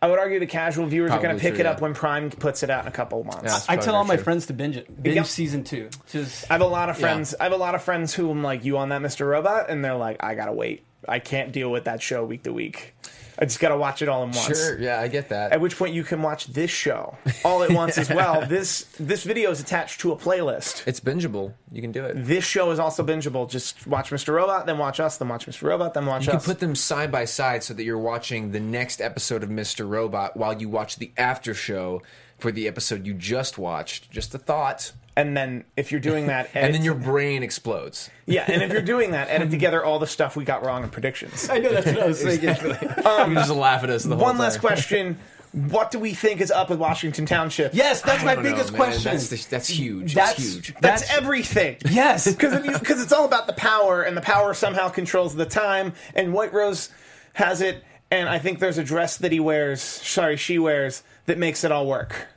[0.00, 1.82] I would argue the casual viewers are going to pick true, it up yeah.
[1.82, 3.66] when Prime puts it out in a couple of months.
[3.66, 3.74] Yeah.
[3.74, 5.02] I tell all my friends to binge it.
[5.02, 5.26] Binge Yep.
[5.26, 5.88] season two.
[6.12, 7.00] Just I have a lot of Yeah.
[7.00, 7.34] friends.
[7.40, 9.28] I have a lot of friends who I'm like, "You on that, Mr.
[9.28, 10.84] Robot?" And they're like, "I gotta wait.
[11.06, 12.94] I can't deal with that show week to week.
[13.40, 14.78] I just gotta watch it all in once." sure.
[14.80, 15.52] Yeah, I get that.
[15.52, 18.44] At which point you can watch this show all at once as well.
[18.48, 20.86] This this video is attached to a playlist.
[20.86, 21.54] It's bingeable.
[21.70, 22.14] You can do it.
[22.16, 23.48] This show is also bingeable.
[23.48, 24.34] Just watch Mr.
[24.34, 25.62] Robot, then watch us, then watch Mr.
[25.64, 26.26] Robot, then watch us.
[26.26, 29.50] You can put them side by side so that you're watching the next episode of
[29.50, 29.88] Mr.
[29.88, 32.02] Robot while you watch the after show
[32.38, 34.10] for the episode you just watched.
[34.10, 34.92] Just a thought.
[35.18, 38.08] And then if you're doing that, And then your brain explodes.
[38.26, 40.90] yeah, and if you're doing that, edit together all the stuff we got wrong in
[40.90, 41.50] predictions.
[41.50, 42.48] I know that's what I was thinking.
[43.04, 44.42] Um, you just laugh at us the whole One time.
[44.42, 45.18] last question:
[45.52, 47.74] What do we think is up with Washington Township?
[47.74, 49.12] yes, that's I my don't know, biggest question.
[49.12, 50.14] That's, the- that's huge.
[50.14, 50.74] That's- That's huge.
[50.80, 51.76] That's, That's- everything.
[51.90, 52.26] Yes.
[52.34, 55.92] because it's all about the power, and the power somehow controls the time.
[56.14, 56.90] And White Rose
[57.34, 61.38] has it, and I think there's a dress that he wears, sorry, she wears, that
[61.38, 62.28] makes it all work.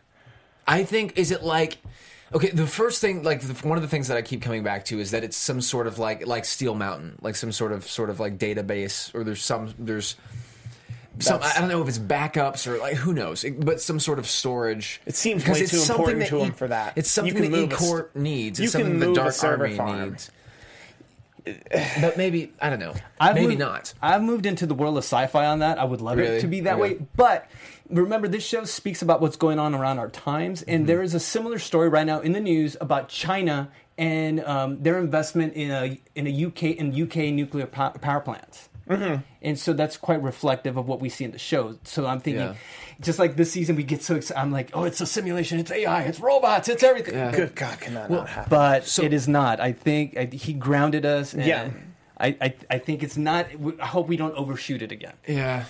[0.67, 1.77] I think is it like
[2.33, 2.49] okay.
[2.49, 4.99] The first thing, like the, one of the things that I keep coming back to
[4.99, 8.09] is that it's some sort of like like Steel Mountain, like some sort of sort
[8.09, 10.15] of like database, or there's some there's.
[11.19, 13.99] Some, That's- I don't know if it's backups or like who knows, it- but some
[13.99, 15.01] sort of storage.
[15.05, 16.93] It seems Because way it's too something important to that him E- for that.
[16.95, 18.59] It's You something can that move a s- eCorp needs.
[18.59, 20.09] you It's can something the move a Dark server Army farm.
[20.11, 20.31] needs.
[21.99, 22.93] But maybe I don't know.
[23.19, 23.93] I've maybe moved- not.
[24.01, 25.79] I've moved into the world of sci-fi on that.
[25.79, 26.37] I would love Really?
[26.37, 26.81] it to be that Okay.
[26.81, 26.97] way.
[27.17, 27.47] But
[27.91, 31.19] remember, this show speaks about what's going on around our times, and there is a
[31.19, 35.99] similar story right now in the news about China and um, their investment in a
[36.15, 38.69] in a UK in UK nuclear po- power plants.
[38.89, 39.21] Mm-hmm.
[39.41, 41.77] And so that's quite reflective of what we see in the show.
[41.85, 42.55] So I'm thinking, Yeah.
[42.99, 44.39] just like this season, we get so excited.
[44.41, 47.13] I'm like, oh, it's a simulation, it's AI, it's robots, it's everything.
[47.31, 48.49] Good God, can that not happen?
[48.49, 49.61] But So- it is not.
[49.61, 51.33] I think I, he grounded us.
[51.33, 51.69] And Yeah.
[52.19, 53.47] I, I, I think it's not.
[53.79, 55.13] I hope we don't overshoot it again.
[55.27, 55.65] Yeah,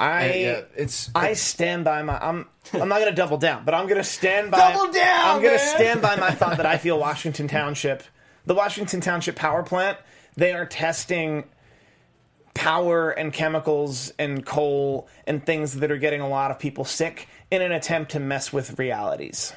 [0.00, 0.60] I, yeah.
[0.76, 2.18] It's I stand by my.
[2.18, 2.48] I'm.
[2.72, 4.72] I'm not going to double down, but I'm going to stand by.
[4.72, 5.58] Double down, I'm man!
[5.58, 8.02] stand by my thought that I feel Washington Township,
[8.44, 9.98] the Washington Township power plant,
[10.36, 11.44] they are testing
[12.54, 17.28] power and chemicals and coal and things that are getting a lot of people sick
[17.50, 19.52] in an attempt to mess with realities.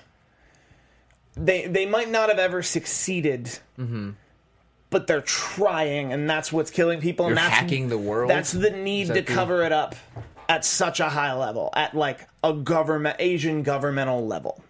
[1.36, 3.46] They they might not have ever succeeded.
[3.78, 4.12] Mm-hmm.
[4.90, 7.26] But they're trying, and that's what's killing people.
[7.26, 8.30] and You're that's, hacking the world?
[8.30, 9.96] That's the need Is to that the- cover it up
[10.48, 14.64] at such a high level, at like a government Asian governmental level.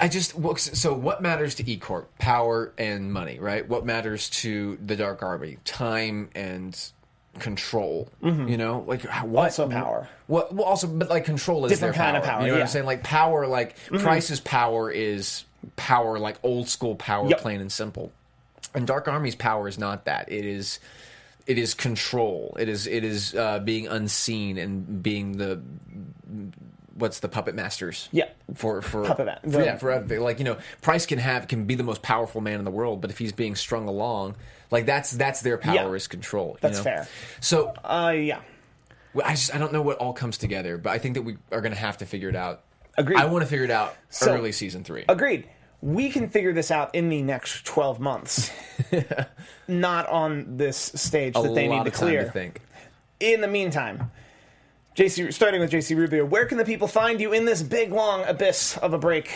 [0.00, 2.10] I just so what matters to E Corp?
[2.18, 3.66] Power and money, right?
[3.66, 5.58] What matters to the Dark Army?
[5.64, 6.76] Time and
[7.38, 8.08] control.
[8.22, 8.48] Mm-hmm.
[8.48, 9.44] You know, like what?
[9.44, 10.08] Also power.
[10.26, 10.52] What?
[10.52, 12.22] Well, also, but like control is Different their kind power.
[12.22, 12.62] of power, You know what.
[12.62, 12.84] I'm saying?
[12.84, 13.98] Like power, like mm-hmm.
[13.98, 15.44] Price's power is
[15.76, 17.38] power, like old school power, Yep.
[17.40, 18.12] plain and simple.
[18.74, 20.30] And Dark Army's power is not that.
[20.32, 20.80] It is.
[21.46, 22.56] It is control.
[22.58, 22.86] It is.
[22.86, 25.60] It is uh, being unseen and being the
[26.94, 28.08] what's the puppet masters?
[28.12, 28.28] Yeah.
[28.54, 30.20] for for Puppet ma- for- yeah, for everything.
[30.20, 33.00] Like you know, Price can have can be the most powerful man in the world,
[33.00, 34.36] but if he's being strung along,
[34.70, 35.92] like that's that's their power Yeah.
[35.92, 36.50] is control.
[36.52, 36.84] you That's know?
[36.84, 37.08] fair.
[37.40, 38.40] So Uh, yeah.
[39.24, 41.60] I just I don't know what all comes together, but I think that we are
[41.60, 42.62] going to have to figure it out.
[42.96, 43.18] Agreed.
[43.18, 45.04] I want to figure it out So- early season three.
[45.08, 45.48] Agreed.
[45.82, 48.50] We can figure this out in the next 12 months.
[49.68, 52.24] Not on this stage a that they need to clear.
[52.24, 52.62] to think.
[53.20, 54.10] In the meantime,
[54.96, 58.24] JC, starting with JC Rubio, where can the people find you in this big long
[58.24, 59.30] abyss of a break?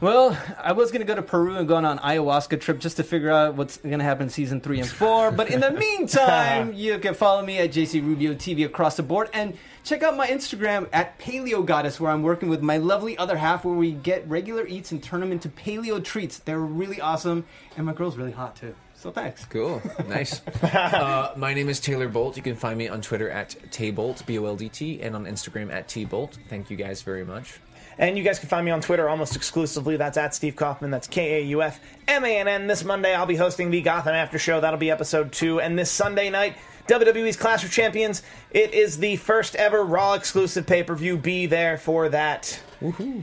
[0.00, 2.96] Well, I was going to go to Peru and go on an ayahuasca trip just
[2.96, 5.30] to figure out what's going to happen in season three and four.
[5.30, 9.30] But in the meantime, you can follow me at JC Rubio TV across the board
[9.32, 13.36] and check out my Instagram at Paleo Goddess, where I'm working with my lovely other
[13.36, 16.38] half, where we get regular eats and turn them into paleo treats.
[16.38, 17.44] They're really awesome,
[17.76, 18.74] and my girl's really hot too.
[18.94, 19.44] So thanks.
[19.44, 20.40] Cool, nice.
[20.62, 22.36] uh, my name is Taylor Boldt.
[22.36, 25.26] You can find me on Twitter at Tayboldt, B O L D T, and on
[25.26, 26.38] Instagram at Tboldt.
[26.48, 27.60] Thank you guys very much.
[27.98, 29.96] And you guys can find me on Twitter almost exclusively.
[29.96, 30.90] That's at Steve Kaufmann.
[30.90, 32.66] That's K A U F M A N N.
[32.66, 34.60] This Monday, I'll be hosting the Gotham After Show.
[34.60, 35.60] That'll be episode two.
[35.60, 36.56] And this Sunday night,
[36.88, 38.22] WWE's Clash of Champions.
[38.50, 41.16] It is the first ever Raw exclusive pay per view.
[41.16, 42.60] Be there for that.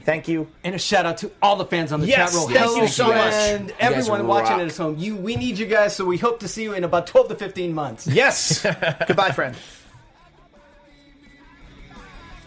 [0.04, 0.48] Thank you.
[0.64, 2.52] And a shout out to all the fans on the Yes, chat room.
[2.52, 3.32] thank you so much.
[3.32, 4.66] And everyone watching rock.
[4.70, 4.96] at home.
[4.98, 7.34] You, we need you guys, so we hope to see you in about 12 to
[7.36, 8.08] 15 months.
[8.08, 8.66] Yes.
[9.06, 9.54] Goodbye, friend.